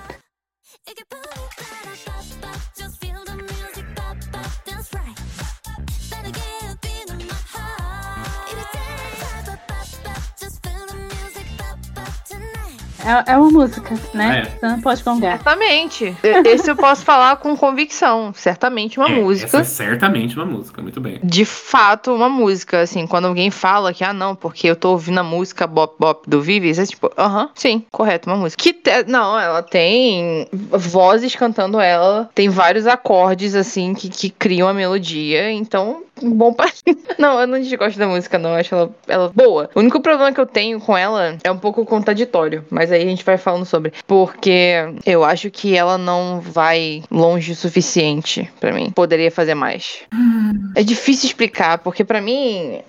É, 13.05 13.33
é 13.33 13.37
uma 13.37 13.51
música, 13.51 13.95
né? 14.15 14.41
É. 14.41 14.45
Você 14.45 14.67
não 14.67 14.81
pode 14.81 15.03
gongar. 15.03 15.39
Certamente. 15.39 16.17
Esse 16.47 16.71
eu 16.71 16.77
posso 16.77 17.05
falar 17.05 17.37
com 17.37 17.57
convicção. 17.57 18.33
Certamente 18.35 18.99
uma 18.99 19.09
é, 19.09 19.21
música. 19.21 19.59
Essa 19.59 19.61
é 19.61 19.65
certamente 19.65 20.37
uma 20.37 20.47
música, 20.47 20.81
muito 20.81 21.01
bem. 21.01 21.21
De 21.23 21.45
fato, 21.45 22.15
uma 22.15 22.29
música. 22.29 22.81
Assim, 22.81 23.07
quando 23.07 23.27
alguém 23.27 23.51
fala 23.51 23.93
que, 23.93 24.05
ah, 24.05 24.13
não, 24.13 24.35
porque 24.35 24.69
eu 24.69 24.77
tô 24.77 24.93
ouvindo 24.93 25.19
a 25.19 25.25
música 25.25 25.67
Bop 25.67 25.97
Bop 25.99 26.29
do 26.29 26.41
Vives, 26.41 26.79
é 26.79 26.87
tipo, 26.87 27.11
aham, 27.19 27.45
uh 27.45 27.47
-huh, 27.47 27.51
sim, 27.55 27.85
correto, 27.91 28.31
uma 28.31 28.37
música. 28.37 28.63
Que 28.63 28.73
te... 28.73 29.05
Não, 29.07 29.39
ela 29.39 29.63
tem 29.63 30.47
vozes 30.53 31.35
cantando 31.35 31.81
ela, 31.81 32.31
tem 32.35 32.49
vários 32.49 32.87
acordes, 32.87 33.55
assim, 33.55 33.95
que, 33.95 34.09
que 34.09 34.31
criam 34.31 34.69
a 34.69 34.75
melodia. 34.75 35.51
Então, 35.51 36.03
bom 36.21 36.53
pra. 36.53 36.71
não, 37.19 37.41
eu 37.41 37.47
não 37.47 37.61
desgosto 37.61 37.99
da 37.99 38.07
música, 38.07 38.39
não. 38.39 38.51
Eu 38.51 38.57
acho 38.57 38.75
ela, 38.75 38.91
ela 39.09 39.33
boa. 39.35 39.71
O 39.75 39.81
único 39.81 40.01
problema 40.01 40.33
que 40.33 40.41
eu 40.41 40.47
tenho 40.47 40.81
com 40.81 40.97
ela 40.97 41.37
é 41.43 41.51
um 41.51 41.59
pouco 41.59 41.85
contraditório, 41.85 42.65
mas 42.71 42.93
aí 42.93 43.03
a 43.03 43.07
gente 43.07 43.25
vai 43.25 43.39
falando 43.39 43.65
sobre. 43.65 43.93
Porque 44.07 44.75
eu 45.07 45.25
acho 45.25 45.51
que 45.51 45.77
ela 45.77 45.97
não 45.97 46.41
vai 46.41 47.03
longe 47.11 47.53
o 47.53 47.57
suficiente 47.57 48.51
para 48.61 48.73
mim. 48.73 48.91
Poderia 48.91 49.31
fazer 49.31 49.55
mais. 49.55 50.01
Hum. 50.13 50.73
É 50.77 50.83
difícil 50.83 51.27
explicar, 51.27 51.79
porque 51.79 52.05
para 52.05 52.21
mim, 52.21 52.81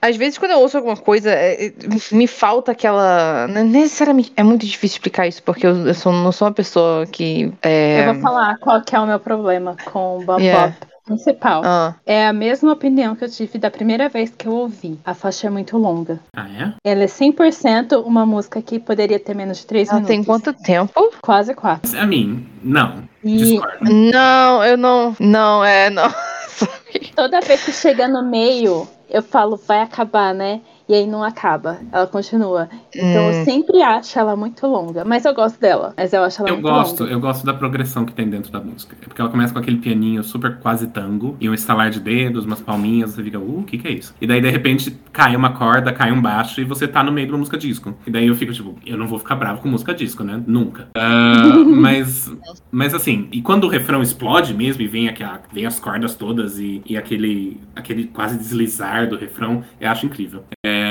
às 0.00 0.16
vezes 0.16 0.38
quando 0.38 0.52
eu 0.52 0.60
ouço 0.60 0.76
alguma 0.76 0.96
coisa, 0.96 1.30
é, 1.30 1.66
é, 1.66 1.72
me 2.12 2.26
falta 2.26 2.72
aquela. 2.72 3.46
Necessariamente. 3.48 4.32
É 4.36 4.42
muito 4.42 4.66
difícil 4.66 4.96
explicar 4.96 5.26
isso, 5.26 5.42
porque 5.42 5.66
eu, 5.66 5.86
eu 5.86 5.94
sou, 5.94 6.12
não 6.12 6.32
sou 6.32 6.48
uma 6.48 6.54
pessoa 6.54 7.06
que. 7.06 7.52
É... 7.62 8.00
Eu 8.08 8.14
vou 8.14 8.22
falar 8.22 8.58
qual 8.58 8.82
é 8.92 9.00
o 9.00 9.06
meu 9.06 9.18
problema 9.18 9.76
com 9.84 10.18
o 10.18 10.24
Bob 10.24 10.42
yeah. 10.42 10.68
Bob 10.68 10.93
principal. 11.04 11.62
Ah. 11.64 11.94
É 12.06 12.26
a 12.26 12.32
mesma 12.32 12.72
opinião 12.72 13.14
que 13.14 13.24
eu 13.24 13.30
tive 13.30 13.58
da 13.58 13.70
primeira 13.70 14.08
vez 14.08 14.30
que 14.30 14.48
eu 14.48 14.52
ouvi. 14.52 14.98
A 15.04 15.14
faixa 15.14 15.46
é 15.46 15.50
muito 15.50 15.76
longa. 15.76 16.18
Ah, 16.34 16.48
é? 16.48 16.74
Ela 16.84 17.02
é 17.02 17.06
100% 17.06 18.04
uma 18.04 18.24
música 18.24 18.60
que 18.62 18.78
poderia 18.78 19.18
ter 19.18 19.34
menos 19.34 19.58
de 19.58 19.66
3 19.66 19.88
Ela 19.88 19.96
minutos. 19.96 20.16
tem 20.16 20.24
quanto 20.24 20.52
tempo? 20.52 21.12
Quase 21.20 21.54
4. 21.54 21.98
A 21.98 22.06
mim, 22.06 22.46
não. 22.62 23.04
E... 23.22 23.36
Discordo. 23.36 23.84
Não, 23.84 24.64
eu 24.64 24.76
não. 24.76 25.16
Não, 25.20 25.64
é, 25.64 25.90
não. 25.90 26.12
Toda 27.14 27.40
vez 27.40 27.64
que 27.64 27.72
chega 27.72 28.08
no 28.08 28.22
meio, 28.22 28.88
eu 29.08 29.22
falo, 29.22 29.56
vai 29.56 29.80
acabar, 29.80 30.34
né? 30.34 30.60
e 30.88 30.94
aí 30.94 31.06
não 31.06 31.22
acaba, 31.22 31.80
ela 31.90 32.06
continua. 32.06 32.68
Então 32.96 33.30
eu 33.30 33.44
sempre 33.44 33.82
acho 33.82 34.18
ela 34.18 34.36
muito 34.36 34.66
longa, 34.66 35.04
mas 35.04 35.24
eu 35.24 35.34
gosto 35.34 35.60
dela, 35.60 35.94
mas 35.96 36.12
eu 36.12 36.22
acho 36.22 36.40
ela 36.40 36.50
eu 36.50 36.54
muito 36.54 36.68
gosto, 36.68 37.00
longa. 37.02 37.12
Eu 37.12 37.20
gosto 37.20 37.44
da 37.44 37.54
progressão 37.54 38.04
que 38.04 38.12
tem 38.12 38.28
dentro 38.28 38.52
da 38.52 38.60
música. 38.60 38.96
É 39.00 39.06
porque 39.06 39.20
ela 39.20 39.30
começa 39.30 39.52
com 39.52 39.58
aquele 39.58 39.78
pianinho 39.78 40.22
super 40.22 40.56
quase 40.58 40.88
tango, 40.88 41.36
e 41.40 41.48
um 41.48 41.54
estalar 41.54 41.90
de 41.90 42.00
dedos, 42.00 42.44
umas 42.44 42.60
palminhas, 42.60 43.10
você 43.10 43.22
fica, 43.22 43.38
uh, 43.38 43.60
o 43.60 43.64
que 43.64 43.78
que 43.78 43.88
é 43.88 43.92
isso? 43.92 44.14
E 44.20 44.26
daí 44.26 44.40
de 44.40 44.50
repente 44.50 44.96
cai 45.12 45.34
uma 45.34 45.52
corda, 45.52 45.92
cai 45.92 46.12
um 46.12 46.20
baixo 46.20 46.60
e 46.60 46.64
você 46.64 46.86
tá 46.86 47.02
no 47.02 47.12
meio 47.12 47.26
de 47.26 47.32
uma 47.32 47.38
música 47.38 47.56
disco. 47.56 47.94
E 48.06 48.10
daí 48.10 48.26
eu 48.26 48.34
fico 48.34 48.52
tipo, 48.52 48.76
eu 48.86 48.96
não 48.96 49.06
vou 49.06 49.18
ficar 49.18 49.36
bravo 49.36 49.60
com 49.60 49.68
música 49.68 49.94
disco, 49.94 50.22
né? 50.22 50.42
Nunca. 50.46 50.88
Uh, 50.96 51.64
mas, 51.74 52.32
mas 52.70 52.94
assim, 52.94 53.28
e 53.32 53.42
quando 53.42 53.64
o 53.64 53.68
refrão 53.68 54.02
explode 54.02 54.54
mesmo 54.54 54.82
e 54.82 54.86
vem, 54.86 55.08
aqui, 55.08 55.24
vem 55.52 55.66
as 55.66 55.78
cordas 55.78 56.14
todas 56.14 56.58
e, 56.58 56.82
e 56.86 56.96
aquele, 56.96 57.60
aquele 57.74 58.04
quase 58.06 58.36
deslizar 58.36 59.08
do 59.08 59.16
refrão, 59.16 59.62
eu 59.80 59.90
acho 59.90 60.06
incrível. 60.06 60.44
É, 60.64 60.83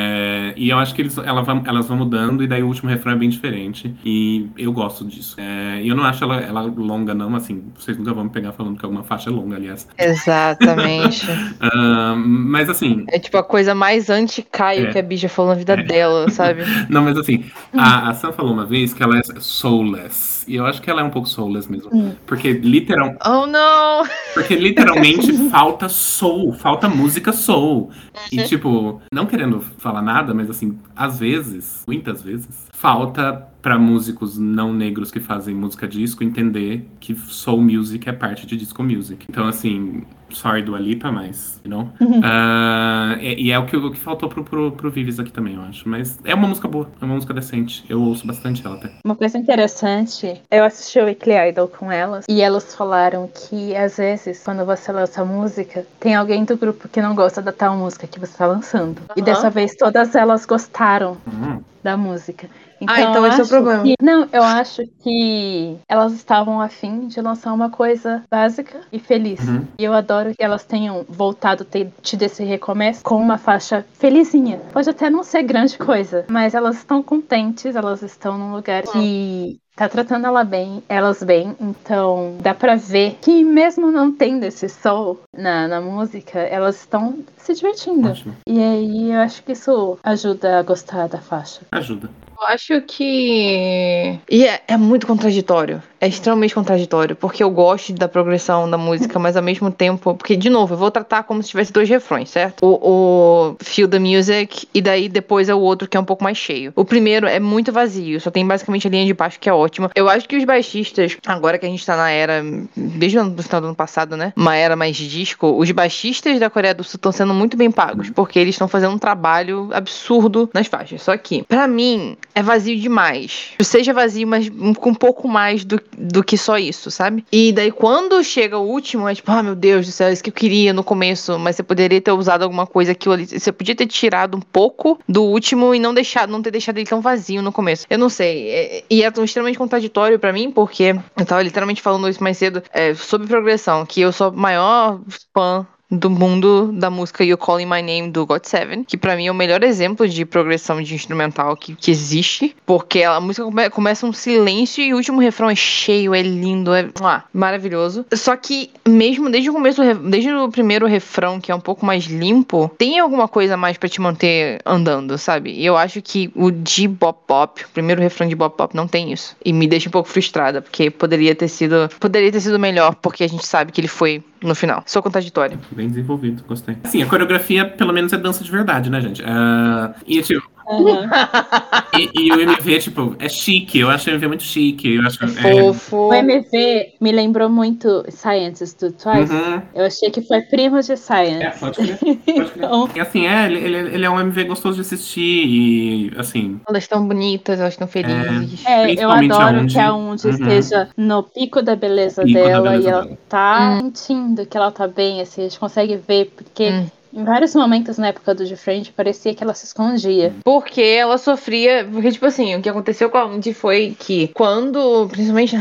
e 0.55 0.69
eu 0.69 0.77
acho 0.77 0.93
que 0.93 1.01
eles, 1.01 1.17
ela 1.17 1.41
vai, 1.41 1.61
elas 1.65 1.87
vão 1.87 1.97
mudando, 1.97 2.43
e 2.43 2.47
daí 2.47 2.63
o 2.63 2.67
último 2.67 2.89
refrão 2.89 3.13
é 3.13 3.15
bem 3.15 3.29
diferente. 3.29 3.93
E 4.03 4.49
eu 4.57 4.71
gosto 4.71 5.05
disso. 5.05 5.35
É, 5.39 5.81
e 5.81 5.87
eu 5.87 5.95
não 5.95 6.03
acho 6.03 6.23
ela, 6.23 6.39
ela 6.39 6.61
longa, 6.61 7.13
não, 7.13 7.35
assim, 7.35 7.63
vocês 7.75 7.97
nunca 7.97 8.13
vão 8.13 8.25
me 8.25 8.29
pegar 8.29 8.51
falando 8.51 8.77
que 8.77 8.85
alguma 8.85 9.03
faixa 9.03 9.29
é 9.29 9.33
longa, 9.33 9.55
aliás. 9.55 9.87
Exatamente. 9.97 11.25
uh, 11.29 12.15
mas 12.17 12.69
assim. 12.69 13.05
É 13.09 13.19
tipo 13.19 13.37
a 13.37 13.43
coisa 13.43 13.73
mais 13.73 14.09
anti-Caio 14.09 14.87
é, 14.87 14.91
que 14.91 14.99
a 14.99 15.01
bicha 15.01 15.29
falou 15.29 15.51
na 15.51 15.57
vida 15.57 15.73
é. 15.73 15.83
dela, 15.83 16.29
sabe? 16.29 16.63
não, 16.89 17.03
mas 17.03 17.17
assim, 17.17 17.45
a, 17.73 18.09
a 18.09 18.13
Sam 18.13 18.31
falou 18.31 18.53
uma 18.53 18.65
vez 18.65 18.93
que 18.93 19.03
ela 19.03 19.17
é 19.17 19.21
soulless. 19.39 20.33
E 20.47 20.55
eu 20.55 20.65
acho 20.65 20.81
que 20.81 20.89
ela 20.89 21.01
é 21.01 21.03
um 21.03 21.09
pouco 21.09 21.27
soulless 21.27 21.71
mesmo. 21.71 21.89
Hum. 21.93 22.13
Porque 22.25 22.51
literal. 22.53 23.15
Oh, 23.25 23.45
não! 23.47 24.03
Porque 24.33 24.55
literalmente 24.55 25.31
falta 25.49 25.87
soul, 25.89 26.53
falta 26.53 26.89
música 26.89 27.31
soul. 27.31 27.91
E 28.31 28.39
uhum. 28.39 28.45
tipo, 28.45 29.01
não 29.11 29.25
querendo 29.25 29.61
falar 29.77 30.01
nada, 30.01 30.33
mas 30.33 30.42
assim, 30.49 30.79
às 30.95 31.19
vezes, 31.19 31.83
muitas 31.87 32.21
vezes, 32.21 32.67
falta 32.71 33.47
para 33.63 33.79
músicos 33.79 34.37
não 34.37 34.73
negros 34.73 35.09
que 35.09 35.21
fazem 35.21 35.55
música 35.55 35.87
disco 35.87 36.21
entender 36.21 36.85
que 36.99 37.15
soul 37.15 37.61
music 37.61 38.09
é 38.09 38.11
parte 38.11 38.45
de 38.45 38.57
disco 38.57 38.83
music. 38.83 39.25
Então, 39.29 39.47
assim, 39.47 40.03
sorry 40.29 40.61
do 40.61 40.75
Alipa, 40.75 41.09
mas, 41.13 41.61
you 41.63 41.69
know? 41.71 41.89
Uhum. 42.01 42.19
Uh, 42.19 43.17
e, 43.21 43.47
e, 43.47 43.51
é 43.51 43.57
o 43.57 43.65
que, 43.65 43.77
o 43.77 43.89
que 43.89 43.97
faltou 43.97 44.27
pro, 44.27 44.43
pro, 44.43 44.73
pro 44.73 44.91
Vives 44.91 45.17
aqui 45.17 45.31
também, 45.31 45.55
eu 45.55 45.61
acho. 45.61 45.87
Mas 45.87 46.19
é 46.25 46.35
uma 46.35 46.45
música 46.45 46.67
boa, 46.67 46.89
é 47.01 47.05
uma 47.05 47.15
música 47.15 47.33
decente. 47.33 47.85
Eu 47.87 48.01
ouço 48.01 48.27
bastante 48.27 48.65
ela 48.65 48.75
até. 48.75 48.91
Uma 49.05 49.15
coisa 49.15 49.37
interessante, 49.37 50.41
eu 50.51 50.65
assisti 50.65 50.99
o 50.99 51.05
Weekly 51.05 51.49
Idol 51.49 51.69
com 51.69 51.89
elas 51.89 52.25
e 52.27 52.41
elas 52.41 52.75
falaram 52.75 53.29
que 53.33 53.73
às 53.77 53.95
vezes, 53.95 54.43
quando 54.43 54.65
você 54.65 54.91
lança 54.91 55.23
música, 55.23 55.87
tem 56.01 56.15
alguém 56.15 56.43
do 56.43 56.57
grupo 56.57 56.89
que 56.89 57.01
não 57.01 57.15
gosta 57.15 57.41
da 57.41 57.53
tal 57.53 57.77
música 57.77 58.07
que 58.07 58.19
você 58.19 58.37
tá 58.37 58.45
lançando. 58.45 58.99
Uhum. 58.99 59.15
E 59.15 59.21
dessa 59.21 59.49
vez 59.49 59.73
todas 59.73 60.15
elas 60.15 60.45
gostaram 60.45 61.15
uhum. 61.25 61.61
da 61.81 61.95
música. 61.95 62.49
Então, 62.83 62.95
ah, 62.95 63.01
então 63.01 63.27
esse 63.27 63.41
é 63.41 63.43
o 63.43 63.47
problema. 63.47 63.83
Que, 63.83 63.95
não, 64.01 64.27
eu 64.31 64.43
acho 64.43 64.83
que 65.01 65.77
elas 65.87 66.13
estavam 66.13 66.61
afim 66.61 67.07
de 67.07 67.21
lançar 67.21 67.53
uma 67.53 67.69
coisa 67.69 68.23
básica 68.29 68.81
e 68.91 68.99
feliz. 68.99 69.39
Uhum. 69.47 69.65
E 69.77 69.83
eu 69.83 69.93
adoro 69.93 70.33
que 70.35 70.43
elas 70.43 70.63
tenham 70.63 71.05
voltado, 71.07 71.65
ter 71.65 71.91
tido 72.01 72.23
esse 72.23 72.43
recomeço 72.43 73.03
com 73.03 73.15
uma 73.15 73.37
faixa 73.37 73.85
felizinha. 73.93 74.61
Pode 74.71 74.89
até 74.89 75.09
não 75.09 75.23
ser 75.23 75.43
grande 75.43 75.77
coisa, 75.77 76.25
mas 76.29 76.53
elas 76.53 76.77
estão 76.77 77.01
contentes, 77.01 77.75
elas 77.75 78.01
estão 78.01 78.37
num 78.37 78.53
lugar 78.53 78.83
que 78.83 79.59
tá 79.75 79.89
tratando 79.89 80.27
ela 80.27 80.43
bem, 80.43 80.83
elas 80.87 81.23
bem, 81.23 81.55
então 81.59 82.37
dá 82.41 82.53
pra 82.53 82.75
ver 82.75 83.17
que 83.21 83.43
mesmo 83.43 83.91
não 83.91 84.11
tendo 84.11 84.43
esse 84.43 84.69
sol 84.69 85.19
na, 85.35 85.67
na 85.67 85.81
música, 85.81 86.39
elas 86.39 86.75
estão 86.75 87.23
se 87.37 87.53
divertindo. 87.53 88.09
Ótimo. 88.09 88.35
E 88.47 88.59
aí 88.59 89.11
eu 89.11 89.19
acho 89.19 89.43
que 89.43 89.53
isso 89.53 89.97
ajuda 90.03 90.59
a 90.59 90.63
gostar 90.63 91.07
da 91.07 91.19
faixa. 91.19 91.61
Ajuda. 91.71 92.09
Eu 92.39 92.47
acho 92.47 92.81
que. 92.81 94.19
E 94.29 94.45
é, 94.45 94.61
é 94.67 94.77
muito 94.77 95.07
contraditório. 95.07 95.81
É 95.99 96.07
extremamente 96.07 96.53
contraditório. 96.53 97.15
Porque 97.15 97.43
eu 97.43 97.49
gosto 97.49 97.93
da 97.93 98.07
progressão 98.07 98.69
da 98.69 98.77
música, 98.77 99.17
mas 99.19 99.37
ao 99.37 99.43
mesmo 99.43 99.71
tempo. 99.71 100.15
Porque, 100.15 100.35
de 100.35 100.49
novo, 100.49 100.73
eu 100.73 100.77
vou 100.77 100.91
tratar 100.91 101.23
como 101.23 101.41
se 101.41 101.49
tivesse 101.49 101.71
dois 101.71 101.87
refrões, 101.87 102.29
certo? 102.29 102.65
O, 102.65 103.51
o 103.51 103.55
Feel 103.63 103.87
the 103.87 103.99
Music 103.99 104.67
e 104.73 104.81
daí 104.81 105.07
depois 105.07 105.47
é 105.47 105.55
o 105.55 105.59
outro 105.59 105.87
que 105.87 105.95
é 105.95 105.99
um 105.99 106.05
pouco 106.05 106.23
mais 106.23 106.37
cheio. 106.37 106.73
O 106.75 106.83
primeiro 106.83 107.27
é 107.27 107.39
muito 107.39 107.71
vazio, 107.71 108.19
só 108.19 108.29
tem 108.29 108.45
basicamente 108.45 108.87
a 108.87 108.89
linha 108.89 109.05
de 109.05 109.13
baixo 109.13 109.39
que 109.39 109.49
é 109.49 109.53
ótima. 109.53 109.91
Eu 109.95 110.09
acho 110.09 110.27
que 110.27 110.35
os 110.35 110.43
baixistas, 110.43 111.17
agora 111.25 111.57
que 111.57 111.65
a 111.65 111.69
gente 111.69 111.85
tá 111.85 111.95
na 111.95 112.09
era. 112.09 112.43
Desde 112.75 113.19
o 113.19 113.43
final 113.43 113.61
do 113.61 113.67
ano 113.67 113.75
passado, 113.75 114.17
né? 114.17 114.33
Uma 114.35 114.55
era 114.55 114.75
mais 114.75 114.95
disco, 114.95 115.57
os 115.57 115.71
baixistas 115.71 116.39
da 116.39 116.49
Coreia 116.49 116.73
do 116.73 116.83
Sul 116.83 116.97
estão 116.97 117.11
sendo 117.11 117.33
muito 117.33 117.55
bem 117.55 117.71
pagos. 117.71 118.09
Porque 118.09 118.39
eles 118.39 118.55
estão 118.55 118.67
fazendo 118.67 118.93
um 118.93 118.97
trabalho 118.99 119.69
absurdo 119.71 120.49
nas 120.53 120.67
faixas. 120.67 121.01
Só 121.01 121.15
que, 121.15 121.43
para 121.43 121.67
mim, 121.67 122.17
é 122.35 122.41
vazio 122.41 122.79
demais. 122.79 123.51
Seja 123.61 123.93
vazio, 123.93 124.27
mas 124.27 124.49
com 124.77 124.89
um 124.89 124.95
pouco 124.95 125.27
mais 125.27 125.63
do, 125.63 125.79
do 125.97 126.23
que 126.23 126.37
só 126.37 126.57
isso, 126.57 126.89
sabe? 126.89 127.25
E 127.31 127.51
daí 127.51 127.71
quando 127.71 128.23
chega 128.23 128.57
o 128.57 128.67
último, 128.67 129.07
é 129.07 129.15
tipo, 129.15 129.31
ah, 129.31 129.43
meu 129.43 129.55
Deus 129.55 129.85
do 129.85 129.91
céu, 129.91 130.11
isso 130.11 130.23
que 130.23 130.29
eu 130.29 130.33
queria 130.33 130.73
no 130.73 130.83
começo, 130.83 131.37
mas 131.39 131.55
você 131.55 131.63
poderia 131.63 132.01
ter 132.01 132.11
usado 132.11 132.43
alguma 132.43 132.65
coisa 132.65 132.91
aquilo 132.91 133.13
ali. 133.13 133.25
Você 133.25 133.51
podia 133.51 133.75
ter 133.75 133.87
tirado 133.87 134.37
um 134.37 134.41
pouco 134.41 134.99
do 135.07 135.23
último 135.23 135.73
e 135.73 135.79
não 135.79 135.93
deixado, 135.93 136.31
não 136.31 136.41
ter 136.41 136.51
deixado 136.51 136.77
ele 136.77 136.87
tão 136.87 137.01
vazio 137.01 137.41
no 137.41 137.51
começo. 137.51 137.85
Eu 137.89 137.97
não 137.97 138.09
sei. 138.09 138.49
É, 138.49 138.83
e 138.89 139.03
é 139.03 139.07
extremamente 139.23 139.57
contraditório 139.57 140.19
para 140.19 140.33
mim, 140.33 140.51
porque 140.51 140.95
eu 141.17 141.25
tava 141.25 141.43
literalmente 141.43 141.81
falando 141.81 142.09
isso 142.09 142.23
mais 142.23 142.37
cedo 142.37 142.63
é, 142.73 142.93
sobre 142.93 143.27
progressão, 143.27 143.85
que 143.85 144.01
eu 144.01 144.11
sou 144.11 144.31
maior 144.31 144.99
fã 145.33 145.65
do 145.93 146.09
mundo 146.09 146.71
da 146.73 146.89
música 146.89 147.23
You 147.23 147.37
Calling 147.37 147.65
My 147.65 147.81
Name 147.81 148.09
do 148.09 148.25
God 148.25 148.43
Seven, 148.43 148.83
que 148.83 148.97
para 148.97 149.15
mim 149.15 149.27
é 149.27 149.31
o 149.31 149.35
melhor 149.35 149.63
exemplo 149.63 150.07
de 150.07 150.25
progressão 150.25 150.81
de 150.81 150.93
instrumental 150.93 151.55
que, 151.55 151.75
que 151.75 151.91
existe, 151.91 152.55
porque 152.65 153.03
a 153.03 153.19
música 153.19 153.45
come, 153.45 153.69
começa 153.69 154.05
um 154.05 154.13
silêncio 154.13 154.83
e 154.83 154.93
o 154.93 154.97
último 154.97 155.19
refrão 155.19 155.49
é 155.49 155.55
cheio, 155.55 156.13
é 156.13 156.21
lindo, 156.21 156.73
é 156.73 156.89
ah, 157.01 157.23
maravilhoso. 157.33 158.05
Só 158.13 158.35
que 158.35 158.71
mesmo 158.87 159.29
desde 159.29 159.49
o 159.49 159.53
começo, 159.53 159.81
desde 159.95 160.31
o 160.33 160.49
primeiro 160.49 160.87
refrão, 160.87 161.39
que 161.39 161.51
é 161.51 161.55
um 161.55 161.59
pouco 161.59 161.85
mais 161.85 162.05
limpo, 162.05 162.71
tem 162.77 162.99
alguma 162.99 163.27
coisa 163.27 163.55
mais 163.55 163.77
para 163.77 163.89
te 163.89 164.01
manter 164.01 164.59
andando, 164.65 165.17
sabe? 165.17 165.51
E 165.51 165.65
eu 165.65 165.77
acho 165.77 166.01
que 166.01 166.31
o 166.35 166.51
de 166.51 166.87
Bop 166.87 167.19
Bop, 167.27 167.63
o 167.63 167.69
primeiro 167.69 168.01
refrão 168.01 168.27
de 168.27 168.35
Bop 168.35 168.57
Bop 168.57 168.75
não 168.75 168.87
tem 168.87 169.11
isso. 169.11 169.35
E 169.43 169.53
me 169.53 169.67
deixa 169.67 169.89
um 169.89 169.91
pouco 169.91 170.09
frustrada, 170.09 170.61
porque 170.61 170.89
poderia 170.89 171.35
ter 171.35 171.47
sido, 171.47 171.89
poderia 171.99 172.31
ter 172.31 172.39
sido 172.39 172.59
melhor, 172.59 172.95
porque 172.95 173.23
a 173.23 173.27
gente 173.27 173.45
sabe 173.45 173.71
que 173.71 173.81
ele 173.81 173.87
foi 173.87 174.23
no 174.43 174.55
final. 174.55 174.83
Sou 174.85 175.01
contraditório. 175.01 175.57
Bem 175.71 175.87
desenvolvido, 175.87 176.43
gostei. 176.47 176.77
Assim, 176.83 177.01
a 177.01 177.05
coreografia, 177.05 177.65
pelo 177.65 177.93
menos, 177.93 178.13
é 178.13 178.17
dança 178.17 178.43
de 178.43 178.51
verdade, 178.51 178.89
né, 178.89 179.01
gente? 179.01 179.21
Uh, 179.21 179.93
e, 180.05 180.21
tipo, 180.21 180.52
Uhum. 180.67 181.09
e, 181.97 182.09
e, 182.13 182.31
o 182.31 182.39
MV, 182.39 182.79
tipo, 182.79 183.15
é 183.19 183.29
chique. 183.29 183.79
Eu 183.79 183.89
acho 183.89 184.09
o 184.09 184.13
MV 184.13 184.27
muito 184.27 184.43
chique. 184.43 184.95
Eu 184.95 185.05
acho, 185.05 185.23
é 185.23 185.27
fofo. 185.27 185.97
O 186.09 186.13
MV 186.13 186.93
me 186.99 187.11
lembrou 187.11 187.49
muito 187.49 188.05
Science 188.09 188.75
do 188.77 188.91
Twice. 188.91 189.33
Uhum. 189.33 189.61
Eu 189.73 189.85
achei 189.85 190.09
que 190.09 190.21
foi 190.21 190.41
primo 190.41 190.81
de 190.81 190.97
Science. 190.97 191.43
É, 191.43 191.49
pode 191.51 191.77
crer. 191.77 191.97
Pode 191.97 192.17
crer. 192.17 192.55
então... 192.57 192.89
E 192.95 192.99
assim, 192.99 193.27
é, 193.27 193.45
ele, 193.45 193.75
ele 193.95 194.05
é 194.05 194.09
um 194.09 194.19
MV 194.19 194.43
gostoso 194.45 194.75
de 194.75 194.81
assistir. 194.81 195.45
E 195.45 196.11
assim. 196.17 196.59
Elas 196.67 196.83
estão 196.83 197.07
bonitas, 197.07 197.59
elas 197.59 197.73
estão 197.73 197.87
felizes. 197.87 198.65
É, 198.65 198.91
eu 198.91 199.09
adoro 199.09 199.65
que 199.67 199.79
a 199.79 199.93
Undi 199.93 200.27
uhum. 200.27 200.33
esteja 200.33 200.89
no 200.97 201.23
pico 201.23 201.61
da 201.61 201.75
beleza 201.75 202.23
pico 202.23 202.39
dela 202.39 202.61
da 202.63 202.69
beleza 202.71 202.87
e 202.87 202.91
ela 202.91 203.01
dela. 203.03 203.17
tá 203.29 203.69
hum. 203.71 203.79
sentindo 203.81 204.45
que 204.45 204.57
ela 204.57 204.71
tá 204.71 204.87
bem, 204.87 205.21
assim, 205.21 205.41
a 205.41 205.43
gente 205.45 205.59
consegue 205.59 205.97
ver, 205.97 206.33
porque. 206.35 206.69
Hum. 206.69 206.87
Em 207.13 207.23
vários 207.23 207.53
momentos 207.53 207.99
na 207.99 208.07
época 208.07 208.33
do 208.33 208.43
De 208.43 208.55
parecia 208.95 209.35
que 209.35 209.43
ela 209.43 209.53
se 209.53 209.65
escondia. 209.65 210.33
Porque 210.43 210.81
ela 210.81 211.19
sofria. 211.19 211.87
Porque, 211.91 212.11
tipo 212.11 212.25
assim, 212.25 212.55
o 212.55 212.61
que 212.61 212.67
aconteceu 212.67 213.09
com 213.09 213.17
a 213.17 213.25
Andy 213.25 213.53
foi 213.53 213.95
que 213.99 214.29
quando. 214.29 215.07
Principalmente 215.09 215.55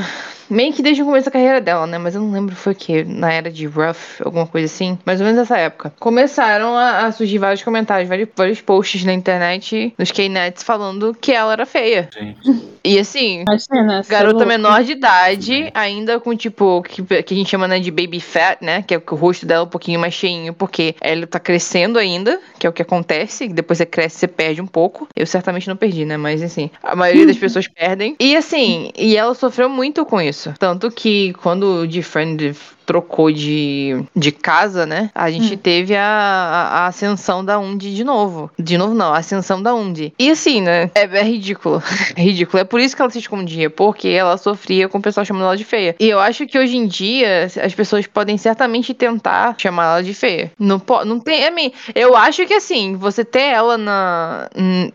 meio 0.53 0.73
que 0.73 0.83
desde 0.83 1.03
o 1.03 1.07
começo 1.07 1.25
da 1.25 1.31
carreira 1.31 1.61
dela, 1.61 1.87
né? 1.87 1.99
Mas 1.99 2.15
eu 2.15 2.21
não 2.21 2.31
lembro 2.31 2.55
foi 2.55 2.73
o 2.73 2.77
que, 2.77 3.03
na 3.05 3.33
era 3.33 3.51
de 3.51 3.67
Ruff, 3.67 4.23
alguma 4.23 4.47
coisa 4.47 4.67
assim. 4.67 4.99
Mais 5.05 5.21
ou 5.21 5.27
menos 5.27 5.41
nessa 5.41 5.57
época. 5.57 5.93
Começaram 5.99 6.77
a, 6.77 7.07
a 7.07 7.12
surgir 7.12 7.38
vários 7.38 7.62
comentários, 7.62 8.09
vários, 8.09 8.29
vários 8.37 8.61
posts 8.61 9.05
na 9.05 9.12
internet, 9.12 9.95
nos 9.99 10.11
K-Nets, 10.11 10.62
falando 10.62 11.17
que 11.19 11.33
ela 11.33 11.53
era 11.53 11.67
feia. 11.67 12.09
Gente. 12.12 12.73
E 12.85 12.99
assim, 12.99 13.43
Imagina, 13.43 14.03
garota 14.09 14.45
menor 14.45 14.83
de 14.83 14.93
idade, 14.93 15.71
ainda 15.73 16.19
com 16.19 16.37
tipo, 16.37 16.83
que, 16.83 17.03
que 17.23 17.35
a 17.35 17.37
gente 17.37 17.49
chama 17.49 17.69
né, 17.69 17.79
de 17.79 17.91
baby 17.91 18.21
fat, 18.21 18.61
né? 18.61 18.83
Que 18.83 18.95
é 18.95 19.03
o 19.11 19.15
rosto 19.15 19.47
dela 19.47 19.65
um 19.65 19.69
pouquinho 19.69 20.01
mais 20.01 20.12
cheinho, 20.12 20.53
porque 20.53 20.95
ela 21.01 21.27
tá 21.27 21.38
crescendo 21.38 21.99
ainda, 21.99 22.41
que 22.59 22.67
é 22.67 22.71
o 22.71 22.73
que 22.73 22.83
acontece. 22.83 23.49
Depois 23.49 23.79
você 23.79 23.87
cresce, 23.87 24.19
você 24.19 24.29
perde 24.29 24.61
um 24.61 24.67
pouco. 24.67 25.09
Eu 25.15 25.27
certamente 25.27 25.69
não 25.69 25.77
perdi, 25.77 26.05
né? 26.05 26.17
Mas 26.17 26.43
assim, 26.43 26.71
a 26.83 26.97
maioria 26.97 27.27
das 27.27 27.38
pessoas 27.38 27.69
perdem. 27.69 28.17
E 28.19 28.37
assim, 28.37 28.91
e 28.97 29.17
ela 29.17 29.35
sofreu 29.35 29.69
muito 29.69 30.05
com 30.05 30.21
isso 30.21 30.42
isso. 30.43 30.55
Tanto 30.59 30.91
que 30.91 31.33
quando 31.35 31.83
o 31.83 31.87
Defriend 31.87 32.57
trocou 32.85 33.31
de, 33.31 34.05
de 34.14 34.33
casa, 34.33 34.87
né? 34.87 35.11
A 35.14 35.31
gente 35.31 35.55
hum. 35.55 35.59
teve 35.59 35.97
a, 35.97 36.03
a, 36.03 36.87
ascensão 36.87 37.45
da 37.45 37.59
Undi 37.59 37.95
de 37.95 38.05
novo. 38.05 38.51
De 38.59 38.77
novo, 38.77 38.95
não, 38.95 39.12
a 39.12 39.18
ascensão 39.18 39.62
da 39.62 39.75
Undi. 39.75 40.12
E 40.18 40.31
assim, 40.31 40.61
né? 40.61 40.90
É, 40.95 41.03
é 41.03 41.23
ridículo. 41.23 41.83
É 42.14 42.23
ridículo. 42.23 42.61
É 42.61 42.64
por 42.64 42.81
isso 42.81 42.95
que 42.95 43.01
ela 43.01 43.11
se 43.11 43.18
escondia, 43.18 43.71
porque 43.71 44.09
ela 44.09 44.37
sofria 44.37 44.88
com 44.88 44.99
o 44.99 45.03
pessoal 45.03 45.25
chamando 45.25 45.45
ela 45.45 45.57
de 45.57 45.64
feia. 45.64 45.95
E 45.99 46.09
eu 46.09 46.18
acho 46.18 46.47
que 46.47 46.59
hoje 46.59 46.77
em 46.77 46.87
dia 46.87 47.49
as 47.64 47.75
pessoas 47.75 48.07
podem 48.07 48.37
certamente 48.37 48.92
tentar 48.92 49.55
chamar 49.59 49.85
ela 49.85 50.03
de 50.03 50.12
feia. 50.12 50.53
Não, 50.59 50.81
não 51.07 51.18
tem. 51.18 51.51
Mean, 51.51 51.71
eu 51.95 52.16
acho 52.16 52.47
que 52.47 52.55
assim, 52.55 52.97
você 52.97 53.25
ter 53.25 53.53
ela 53.53 53.79
na. 53.79 54.51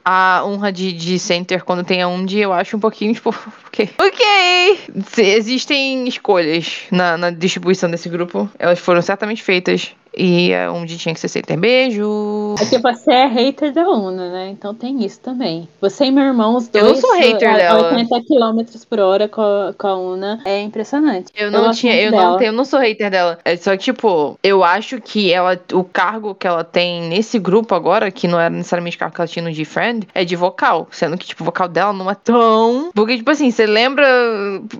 a 0.05 0.43
honra 0.45 0.71
de, 0.71 0.91
de 0.91 1.17
center 1.17 1.63
quando 1.63 1.83
tem 1.83 2.01
a 2.01 2.07
Undi, 2.07 2.39
eu 2.39 2.53
acho 2.53 2.77
um 2.77 2.79
pouquinho, 2.79 3.13
tipo, 3.15 3.33
ok. 3.67 3.89
Ok! 3.97 4.79
Existem 5.17 6.07
escolhas 6.07 6.81
na, 6.91 7.17
na 7.17 7.29
distribuição 7.29 7.76
desse 7.91 8.09
grupo, 8.09 8.49
elas 8.57 8.79
foram 8.79 9.01
certamente 9.01 9.43
feitas 9.43 9.95
e 10.17 10.51
é 10.51 10.69
onde 10.69 10.97
tinha 10.97 11.13
que 11.13 11.19
ser 11.19 11.27
Center. 11.27 11.57
Beijo! 11.57 12.55
É 12.59 12.65
que 12.65 12.79
você 12.79 13.11
é 13.11 13.27
hater 13.27 13.71
da 13.71 13.87
Una, 13.89 14.31
né? 14.31 14.49
Então 14.49 14.73
tem 14.73 15.03
isso 15.05 15.19
também. 15.19 15.67
Você 15.79 16.05
e 16.05 16.11
meu 16.11 16.23
irmão, 16.23 16.55
os 16.55 16.67
dois. 16.67 16.83
Eu 16.83 16.93
não 16.93 16.99
sou 16.99 17.13
hater 17.15 17.49
a, 17.49 17.57
dela. 17.57 17.91
80 17.91 18.21
km 18.21 18.79
por 18.89 18.99
hora 18.99 19.27
com 19.27 19.41
a, 19.41 19.73
com 19.77 19.87
a 19.87 19.97
Una. 19.97 20.41
É 20.45 20.61
impressionante. 20.61 21.31
Eu 21.35 21.51
não 21.51 21.65
eu 21.65 21.71
tinha, 21.71 21.95
eu 21.95 22.11
dela. 22.11 22.23
não 22.23 22.37
tenho, 22.37 22.49
eu 22.49 22.53
não 22.53 22.65
sou 22.65 22.79
hater 22.79 23.11
dela. 23.11 23.39
É 23.45 23.55
só 23.55 23.71
que, 23.71 23.83
tipo, 23.83 24.39
eu 24.43 24.63
acho 24.63 24.99
que 24.99 25.31
ela, 25.31 25.59
o 25.73 25.83
cargo 25.83 26.33
que 26.33 26.47
ela 26.47 26.63
tem 26.63 27.03
nesse 27.03 27.37
grupo 27.37 27.75
agora, 27.75 28.09
que 28.09 28.27
não 28.27 28.39
era 28.39 28.49
necessariamente 28.49 28.97
o 28.97 28.99
cargo 28.99 29.15
que 29.15 29.21
ela 29.21 29.27
tinha 29.27 29.43
no 29.43 29.51
G-Friend, 29.51 30.07
é 30.15 30.25
de 30.25 30.35
vocal. 30.35 30.87
Sendo 30.91 31.17
que, 31.17 31.27
tipo, 31.27 31.43
o 31.43 31.45
vocal 31.45 31.67
dela 31.67 31.93
não 31.93 32.09
é 32.09 32.15
tão. 32.15 32.89
Porque, 32.93 33.17
tipo 33.17 33.29
assim, 33.29 33.51
você 33.51 33.65
lembra. 33.65 34.07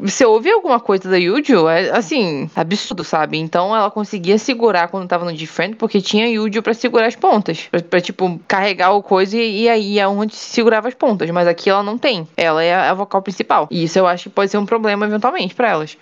Você 0.02 0.26
ouve 0.26 0.50
alguma 0.50 0.80
coisa 0.80 1.10
da 1.10 1.18
Yuju? 1.18 1.68
É 1.68 1.92
assim, 1.92 2.50
absurdo, 2.56 3.04
sabe? 3.04 3.38
Então 3.38 3.76
ela 3.76 3.92
conseguia 3.92 4.38
segurar 4.38 4.88
quando 4.88 5.08
tava 5.08 5.27
no 5.32 5.38
Defend 5.38 5.76
porque 5.76 6.02
tinha 6.02 6.28
Yudio 6.28 6.64
para 6.64 6.74
segurar 6.74 7.08
as 7.08 7.16
pontas. 7.16 7.68
Pra, 7.70 7.82
pra, 7.82 8.02
tipo, 8.02 8.40
carregar 8.48 8.92
o 8.92 9.04
coisa 9.04 9.38
e, 9.38 9.64
e 9.64 9.70
aí 9.70 10.00
é 10.00 10.08
onde 10.08 10.36
segurava 10.36 10.88
as 10.88 10.94
pontas. 10.94 11.30
Mas 11.30 11.48
aqui 11.48 11.70
ela 11.70 11.84
não 11.84 11.98
tem. 11.98 12.28
Ela 12.36 12.64
é 12.64 12.74
a, 12.74 12.92
a 12.92 12.94
vocal 12.94 13.22
principal. 13.22 13.68
E 13.72 13.84
isso 13.84 13.98
eu 13.98 14.08
acho 14.08 14.24
que 14.24 14.30
pode 14.30 14.52
ser 14.52 14.58
um 14.58 14.66
problema 14.66 15.06
eventualmente 15.06 15.54
para 15.54 15.70
elas. 15.70 15.98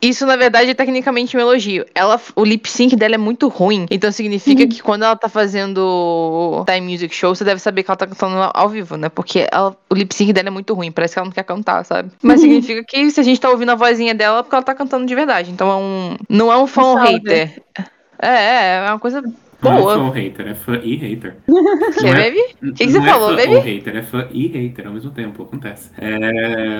Isso, 0.00 0.26
na 0.26 0.36
verdade, 0.36 0.70
é 0.70 0.74
tecnicamente 0.74 1.36
um 1.36 1.40
elogio. 1.40 1.84
Ela, 1.94 2.20
o 2.36 2.44
lip 2.44 2.68
sync 2.68 2.96
dela 2.96 3.14
é 3.14 3.18
muito 3.18 3.48
ruim. 3.48 3.86
Então 3.90 4.10
significa 4.12 4.62
uhum. 4.62 4.68
que 4.68 4.82
quando 4.82 5.04
ela 5.04 5.16
tá 5.16 5.28
fazendo 5.28 6.64
Time 6.66 6.92
Music 6.92 7.14
Show, 7.14 7.34
você 7.34 7.44
deve 7.44 7.60
saber 7.60 7.82
que 7.82 7.90
ela 7.90 7.96
tá 7.96 8.06
cantando 8.06 8.50
ao 8.52 8.68
vivo, 8.68 8.96
né? 8.96 9.08
Porque 9.08 9.46
ela, 9.50 9.76
o 9.90 9.94
lip 9.94 10.14
sync 10.14 10.32
dela 10.32 10.48
é 10.48 10.50
muito 10.50 10.74
ruim. 10.74 10.90
Parece 10.90 11.14
que 11.14 11.18
ela 11.18 11.26
não 11.26 11.32
quer 11.32 11.44
cantar, 11.44 11.84
sabe? 11.84 12.10
Mas 12.22 12.40
uhum. 12.40 12.46
significa 12.46 12.84
que 12.84 13.10
se 13.10 13.20
a 13.20 13.22
gente 13.22 13.40
tá 13.40 13.50
ouvindo 13.50 13.70
a 13.70 13.74
vozinha 13.74 14.14
dela, 14.14 14.40
é 14.40 14.42
porque 14.42 14.54
ela 14.54 14.64
tá 14.64 14.74
cantando 14.74 15.06
de 15.06 15.14
verdade. 15.14 15.50
Então 15.50 15.70
é 15.70 15.76
um. 15.76 16.16
Não 16.28 16.52
é 16.52 16.56
um 16.56 16.66
fã 16.66 16.96
hater. 17.00 17.62
É, 18.20 18.28
é, 18.28 18.76
é 18.86 18.90
uma 18.90 18.98
coisa 18.98 19.22
Boa. 19.64 19.96
Não 19.96 20.08
é 20.08 20.10
fã 20.10 20.14
hater, 20.14 20.48
é 20.48 20.54
fã 20.54 20.80
e 20.82 20.96
hater. 20.96 21.36
Que, 21.94 22.06
é, 22.06 22.14
baby? 22.14 22.40
O 22.62 22.74
que, 22.74 22.86
que 22.86 22.92
você 22.92 22.98
não 22.98 23.06
falou, 23.06 23.38
é 23.38 23.46
baby? 23.46 23.74
hater, 23.74 23.96
é 23.96 24.02
fã 24.02 24.26
e 24.32 24.46
hater 24.48 24.86
ao 24.86 24.92
mesmo 24.92 25.10
tempo, 25.10 25.42
acontece. 25.42 25.90
É... 25.98 26.78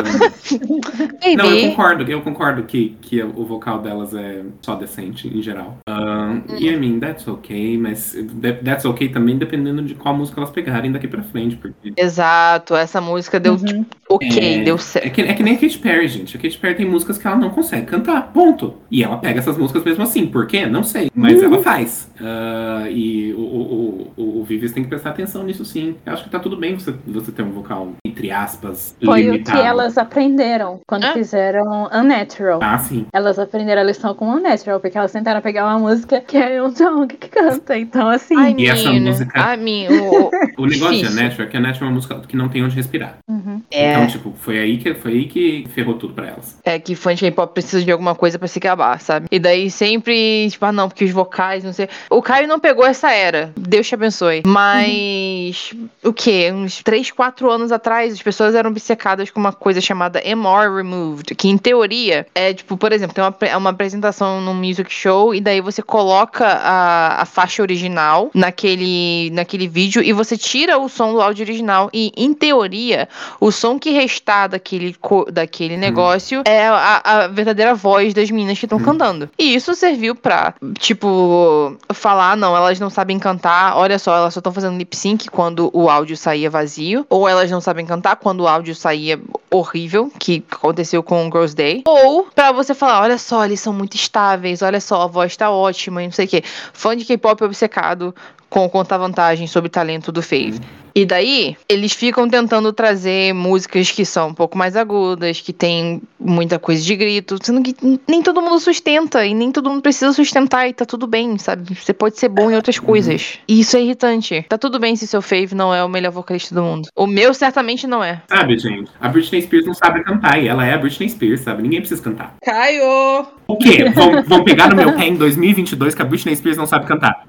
não, 1.36 1.46
eu 1.46 1.70
concordo, 1.70 2.10
eu 2.10 2.20
concordo 2.20 2.62
que, 2.64 2.96
que 3.00 3.22
o 3.22 3.44
vocal 3.44 3.80
delas 3.80 4.14
é 4.14 4.42
só 4.60 4.74
decente, 4.74 5.28
em 5.28 5.40
geral. 5.40 5.78
Uh, 5.88 6.54
E, 6.58 6.68
I 6.68 6.76
mean, 6.76 6.98
that's 6.98 7.26
okay, 7.26 7.76
mas 7.78 8.16
that's 8.64 8.84
okay 8.84 9.08
também 9.08 9.36
dependendo 9.36 9.82
de 9.82 9.94
qual 9.94 10.16
música 10.16 10.40
elas 10.40 10.50
pegarem 10.50 10.92
daqui 10.92 11.08
pra 11.08 11.22
frente. 11.22 11.56
Porque... 11.56 11.92
Exato, 11.96 12.74
essa 12.74 13.00
música 13.00 13.40
deu, 13.40 13.54
uhum. 13.54 13.64
tipo, 13.64 13.86
ok, 14.08 14.60
é, 14.60 14.64
deu 14.64 14.78
certo. 14.78 15.06
É 15.06 15.10
que, 15.10 15.20
é 15.22 15.34
que 15.34 15.42
nem 15.42 15.54
a 15.54 15.58
Katy 15.58 15.78
Perry, 15.78 16.08
gente. 16.08 16.36
A 16.36 16.40
Katy 16.40 16.58
Perry 16.58 16.74
tem 16.74 16.86
músicas 16.86 17.18
que 17.18 17.26
ela 17.26 17.36
não 17.36 17.50
consegue 17.50 17.86
cantar, 17.86 18.32
ponto. 18.32 18.74
E 18.90 19.02
ela 19.02 19.16
pega 19.16 19.38
essas 19.38 19.56
músicas 19.56 19.84
mesmo 19.84 20.02
assim, 20.02 20.26
por 20.26 20.46
quê? 20.46 20.66
Não 20.66 20.82
sei, 20.82 21.10
mas 21.14 21.38
uhum. 21.38 21.54
ela 21.54 21.62
faz. 21.62 22.10
Uh, 22.20 22.73
Uh, 22.82 22.86
e 22.88 23.32
o, 23.34 23.38
o, 23.40 24.12
o, 24.16 24.40
o 24.40 24.44
Vives 24.44 24.72
tem 24.72 24.82
que 24.82 24.88
prestar 24.88 25.10
atenção 25.10 25.42
nisso 25.44 25.64
sim. 25.64 25.96
Eu 26.04 26.12
acho 26.12 26.24
que 26.24 26.30
tá 26.30 26.38
tudo 26.38 26.56
bem 26.56 26.74
você, 26.74 26.94
você 27.06 27.30
ter 27.32 27.42
um 27.42 27.50
vocal, 27.52 27.92
entre 28.04 28.30
aspas, 28.30 28.96
Foi 29.04 29.22
limitado. 29.22 29.58
o 29.58 29.60
que 29.62 29.66
elas 29.66 29.98
aprenderam 29.98 30.80
quando 30.86 31.04
Ah. 31.04 31.12
fizeram 31.12 31.88
Unnatural. 31.92 32.60
Ah, 32.62 32.78
sim. 32.78 33.06
Elas 33.12 33.38
aprenderam 33.38 33.82
a 33.82 33.84
lição 33.84 34.14
com 34.14 34.28
Unnatural, 34.28 34.80
porque 34.80 34.96
elas 34.96 35.12
tentaram 35.12 35.40
pegar 35.40 35.66
uma 35.66 35.78
música 35.78 36.20
que 36.20 36.36
é 36.36 36.62
um 36.62 36.70
Jong 36.72 37.06
que 37.16 37.28
canta. 37.28 37.76
Então, 37.78 38.08
assim. 38.08 38.34
Ai, 38.36 38.54
E 38.58 38.66
essa 38.68 38.88
menino. 38.88 39.06
música- 39.08 39.32
Ai, 39.34 39.56
menino. 39.56 39.94
o- 40.10 40.30
O 40.64 40.66
negócio 40.66 40.96
de 41.08 41.14
Natural 41.14 41.46
é 41.48 41.50
que 41.50 41.56
a 41.56 41.60
Natural 41.60 41.84
é 41.84 41.90
uma 41.90 41.94
música 41.94 42.20
que 42.28 42.36
não 42.36 42.48
tem 42.48 42.62
onde 42.64 42.76
respirar. 42.76 43.18
Uhum. 43.28 43.60
É. 43.70 43.92
Então, 43.92 44.06
tipo, 44.06 44.32
foi 44.38 44.58
aí 44.58 44.78
que, 44.78 44.94
foi 44.94 45.12
aí 45.12 45.24
que 45.26 45.66
ferrou 45.74 45.94
tudo 45.94 46.14
pra 46.14 46.28
elas. 46.28 46.58
É 46.64 46.78
que 46.78 46.94
fã 46.94 47.14
de 47.14 47.20
K-pop 47.22 47.52
precisa 47.52 47.84
de 47.84 47.90
alguma 47.90 48.14
coisa 48.14 48.38
pra 48.38 48.46
se 48.48 48.58
acabar, 48.58 49.00
sabe? 49.00 49.26
E 49.30 49.38
daí 49.38 49.70
sempre, 49.70 50.48
tipo, 50.50 50.64
ah, 50.64 50.72
não, 50.72 50.88
porque 50.88 51.04
os 51.04 51.10
vocais, 51.10 51.64
não 51.64 51.72
sei. 51.72 51.88
O 52.10 52.22
Caio 52.22 52.46
não 52.48 52.53
pegou 52.58 52.84
essa 52.84 53.10
era. 53.12 53.52
Deus 53.56 53.86
te 53.86 53.94
abençoe. 53.94 54.42
Mas. 54.46 55.72
O 56.02 56.12
quê? 56.12 56.50
Uns 56.52 56.82
3, 56.82 57.10
4 57.10 57.50
anos 57.50 57.72
atrás, 57.72 58.12
as 58.12 58.22
pessoas 58.22 58.54
eram 58.54 58.70
obcecadas 58.70 59.30
com 59.30 59.40
uma 59.40 59.52
coisa 59.52 59.80
chamada 59.80 60.20
MR 60.24 60.74
Removed. 60.74 61.34
Que 61.34 61.48
em 61.48 61.56
teoria 61.58 62.26
é, 62.34 62.52
tipo, 62.52 62.76
por 62.76 62.92
exemplo, 62.92 63.14
tem 63.14 63.24
uma, 63.24 63.34
é 63.40 63.56
uma 63.56 63.70
apresentação 63.70 64.40
num 64.40 64.54
music 64.54 64.92
show 64.92 65.34
e 65.34 65.40
daí 65.40 65.60
você 65.60 65.82
coloca 65.82 66.46
a, 66.46 67.22
a 67.22 67.24
faixa 67.24 67.62
original 67.62 68.30
naquele, 68.34 69.30
naquele 69.30 69.66
vídeo 69.68 70.02
e 70.02 70.12
você 70.12 70.36
tira 70.36 70.78
o 70.78 70.88
som 70.88 71.12
do 71.12 71.20
áudio 71.20 71.44
original. 71.44 71.90
E, 71.92 72.12
em 72.16 72.32
teoria, 72.34 73.08
o 73.40 73.50
som 73.50 73.78
que 73.78 73.90
restar 73.90 74.48
daquele, 74.48 74.94
daquele 75.32 75.76
negócio 75.76 76.42
é 76.44 76.66
a, 76.66 77.00
a 77.04 77.26
verdadeira 77.28 77.74
voz 77.74 78.12
das 78.14 78.30
meninas 78.30 78.58
que 78.58 78.66
estão 78.66 78.78
cantando. 78.78 79.28
E 79.38 79.54
isso 79.54 79.74
serviu 79.74 80.14
pra, 80.14 80.54
tipo, 80.78 81.76
falar, 81.92 82.32
"Ah, 82.32 82.36
não, 82.44 82.54
elas 82.54 82.78
não 82.78 82.90
sabem 82.90 83.18
cantar, 83.18 83.74
olha 83.76 83.98
só, 83.98 84.14
elas 84.14 84.34
só 84.34 84.40
estão 84.40 84.52
fazendo 84.52 84.76
lip 84.76 84.94
sync 84.94 85.30
quando 85.30 85.70
o 85.72 85.88
áudio 85.88 86.14
saía 86.14 86.50
vazio, 86.50 87.06
ou 87.08 87.26
elas 87.26 87.50
não 87.50 87.60
sabem 87.60 87.86
cantar 87.86 88.16
quando 88.16 88.40
o 88.40 88.48
áudio 88.48 88.74
saía 88.74 89.18
horrível, 89.50 90.12
que 90.18 90.44
aconteceu 90.50 91.02
com 91.02 91.26
o 91.26 91.30
Girls 91.30 91.56
Day, 91.56 91.82
ou 91.86 92.28
pra 92.34 92.52
você 92.52 92.74
falar, 92.74 93.00
olha 93.00 93.16
só, 93.16 93.44
eles 93.44 93.60
são 93.60 93.72
muito 93.72 93.94
estáveis, 93.94 94.60
olha 94.60 94.80
só, 94.80 95.02
a 95.02 95.06
voz 95.06 95.34
tá 95.36 95.50
ótima 95.50 96.02
e 96.02 96.06
não 96.06 96.12
sei 96.12 96.26
o 96.26 96.28
quê. 96.28 96.42
Fã 96.72 96.94
de 96.94 97.04
K-pop 97.04 97.44
obcecado 97.44 98.14
com 98.50 98.68
contar 98.68 98.98
vantagem 98.98 99.46
sobre 99.46 99.70
talento 99.70 100.12
do 100.12 100.22
Fave. 100.22 100.60
E 100.94 101.04
daí, 101.04 101.56
eles 101.68 101.92
ficam 101.92 102.28
tentando 102.28 102.72
trazer 102.72 103.34
músicas 103.34 103.90
que 103.90 104.04
são 104.04 104.28
um 104.28 104.34
pouco 104.34 104.56
mais 104.56 104.76
agudas, 104.76 105.40
que 105.40 105.52
tem 105.52 106.00
muita 106.20 106.58
coisa 106.58 106.82
de 106.82 106.94
grito, 106.94 107.36
sendo 107.42 107.62
que 107.62 107.74
nem 108.06 108.22
todo 108.22 108.40
mundo 108.40 108.60
sustenta 108.60 109.26
e 109.26 109.34
nem 109.34 109.50
todo 109.50 109.68
mundo 109.68 109.82
precisa 109.82 110.12
sustentar 110.12 110.68
e 110.68 110.72
tá 110.72 110.86
tudo 110.86 111.06
bem, 111.06 111.36
sabe? 111.36 111.74
Você 111.74 111.92
pode 111.92 112.18
ser 112.18 112.28
bom 112.28 112.50
em 112.50 112.54
outras 112.54 112.78
coisas. 112.78 113.40
E 113.48 113.58
isso 113.60 113.76
é 113.76 113.82
irritante. 113.82 114.46
Tá 114.48 114.56
tudo 114.56 114.78
bem 114.78 114.94
se 114.94 115.06
seu 115.06 115.20
Fave 115.20 115.54
não 115.54 115.74
é 115.74 115.82
o 115.82 115.88
melhor 115.88 116.12
vocalista 116.12 116.54
do 116.54 116.62
mundo. 116.62 116.88
O 116.94 117.06
meu 117.06 117.34
certamente 117.34 117.86
não 117.86 118.02
é. 118.02 118.22
Sabe, 118.28 118.56
gente? 118.58 118.90
A 119.00 119.08
Britney 119.08 119.42
Spears 119.42 119.66
não 119.66 119.74
sabe 119.74 120.04
cantar 120.04 120.40
e 120.40 120.46
ela 120.46 120.64
é 120.64 120.74
a 120.74 120.78
Britney 120.78 121.08
Spears, 121.08 121.40
sabe? 121.40 121.62
Ninguém 121.62 121.80
precisa 121.80 122.00
cantar. 122.02 122.36
Caio! 122.44 123.26
O 123.46 123.56
quê? 123.56 123.90
Vão, 123.90 124.22
vão 124.22 124.44
pegar 124.44 124.68
no 124.68 124.76
meu 124.76 124.92
pé 124.96 125.08
em 125.08 125.16
2022 125.16 125.94
que 125.94 126.02
a 126.02 126.04
Britney 126.04 126.36
Spears 126.36 126.56
não 126.56 126.66
sabe 126.66 126.86
cantar. 126.86 127.26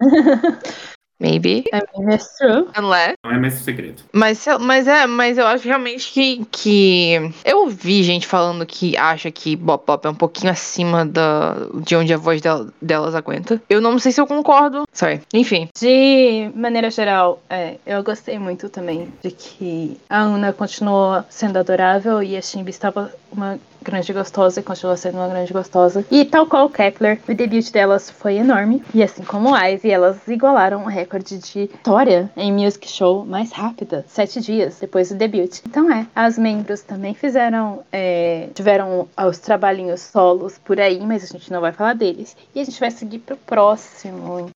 Maybe. 1.20 1.64
I 1.72 1.82
mean, 1.98 2.14
it's 2.14 2.36
true. 2.38 2.66
Unless. 2.76 3.14
Não 3.22 3.32
é 3.32 3.38
mais 3.38 3.54
um 3.54 3.58
segredo. 3.64 4.02
Mas, 4.12 4.44
mas 4.60 4.88
é, 4.88 5.06
mas 5.06 5.36
eu 5.36 5.46
acho 5.46 5.68
realmente 5.68 6.10
que, 6.12 6.44
que. 6.50 7.32
Eu 7.44 7.60
ouvi 7.64 8.02
gente 8.02 8.26
falando 8.26 8.64
que 8.64 8.96
acha 8.96 9.30
que 9.30 9.54
Bop 9.54 9.84
Bop 9.86 10.06
é 10.06 10.10
um 10.10 10.14
pouquinho 10.14 10.50
acima 10.50 11.04
da, 11.04 11.54
de 11.84 11.94
onde 11.94 12.14
a 12.14 12.16
voz 12.16 12.40
del- 12.40 12.68
delas 12.80 13.14
aguenta. 13.14 13.60
Eu 13.68 13.80
não 13.82 13.98
sei 13.98 14.12
se 14.12 14.20
eu 14.20 14.26
concordo. 14.26 14.84
Sorry. 14.92 15.20
Enfim. 15.34 15.68
De 15.78 16.50
maneira 16.54 16.90
geral, 16.90 17.42
é, 17.50 17.74
eu 17.86 18.02
gostei 18.02 18.38
muito 18.38 18.68
também 18.70 19.08
de 19.22 19.30
que 19.30 19.98
a 20.08 20.20
Ana 20.20 20.52
continuou 20.54 21.22
sendo 21.28 21.58
adorável 21.58 22.22
e 22.22 22.36
a 22.36 22.40
Shimbi 22.40 22.70
estava 22.70 23.12
uma 23.30 23.58
grande 23.82 24.12
gostosa 24.12 24.60
e 24.60 24.62
continua 24.62 24.96
sendo 24.96 25.16
uma 25.16 25.28
grande 25.28 25.52
gostosa. 25.52 26.04
E 26.10 26.24
tal 26.24 26.46
qual 26.46 26.68
Kepler, 26.68 27.20
o 27.28 27.34
debut 27.34 27.70
delas 27.70 28.10
foi 28.10 28.36
enorme. 28.36 28.82
E 28.94 29.02
assim 29.02 29.22
como 29.22 29.56
Ivy, 29.56 29.90
elas 29.90 30.26
igualaram 30.28 30.84
o 30.84 30.88
recorde 30.88 31.38
de 31.38 31.64
história 31.64 32.30
em 32.36 32.52
music 32.52 32.88
show 32.88 33.24
mais 33.24 33.52
rápida, 33.52 34.04
sete 34.08 34.40
dias 34.40 34.78
depois 34.80 35.08
do 35.08 35.16
debut. 35.16 35.60
Então 35.66 35.90
é, 35.90 36.06
as 36.14 36.38
membros 36.38 36.82
também 36.82 37.14
fizeram, 37.14 37.82
é, 37.92 38.48
tiveram 38.54 39.08
os 39.28 39.38
trabalhinhos 39.38 40.00
solos 40.00 40.58
por 40.58 40.80
aí, 40.80 41.00
mas 41.00 41.24
a 41.24 41.26
gente 41.26 41.50
não 41.50 41.60
vai 41.60 41.72
falar 41.72 41.94
deles. 41.94 42.36
E 42.54 42.60
a 42.60 42.64
gente 42.64 42.78
vai 42.78 42.90
seguir 42.90 43.20
pro 43.20 43.36
próximo, 43.36 44.50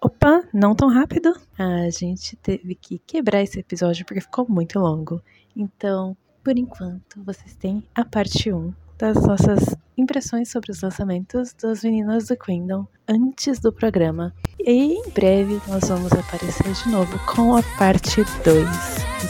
Opa, 0.00 0.44
não 0.52 0.74
tão 0.74 0.88
rápido. 0.88 1.34
A 1.58 1.90
gente 1.90 2.36
teve 2.36 2.74
que 2.74 2.98
quebrar 2.98 3.42
esse 3.42 3.58
episódio 3.58 4.04
porque 4.04 4.20
ficou 4.20 4.46
muito 4.48 4.78
longo. 4.78 5.20
Então, 5.56 6.16
por 6.46 6.56
enquanto, 6.56 7.20
vocês 7.24 7.56
têm 7.56 7.82
a 7.92 8.04
parte 8.04 8.52
1 8.52 8.72
das 8.96 9.20
nossas 9.20 9.74
impressões 9.98 10.48
sobre 10.48 10.70
os 10.70 10.80
lançamentos 10.80 11.52
das 11.60 11.82
meninas 11.82 12.28
do 12.28 12.36
Queendom 12.36 12.86
antes 13.08 13.58
do 13.58 13.72
programa. 13.72 14.32
E 14.60 14.94
em 14.94 15.10
breve 15.10 15.60
nós 15.66 15.88
vamos 15.88 16.12
aparecer 16.12 16.72
de 16.72 16.88
novo 16.88 17.18
com 17.26 17.56
a 17.56 17.64
parte 17.76 18.22
2. 18.44 18.64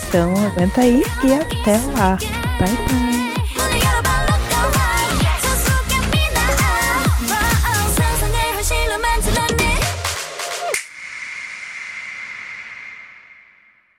Então, 0.08 0.30
aguenta 0.44 0.82
aí 0.82 1.02
e 1.24 1.32
até 1.32 1.78
lá. 1.96 2.18
Bye 2.58 2.76
bye! 2.86 3.05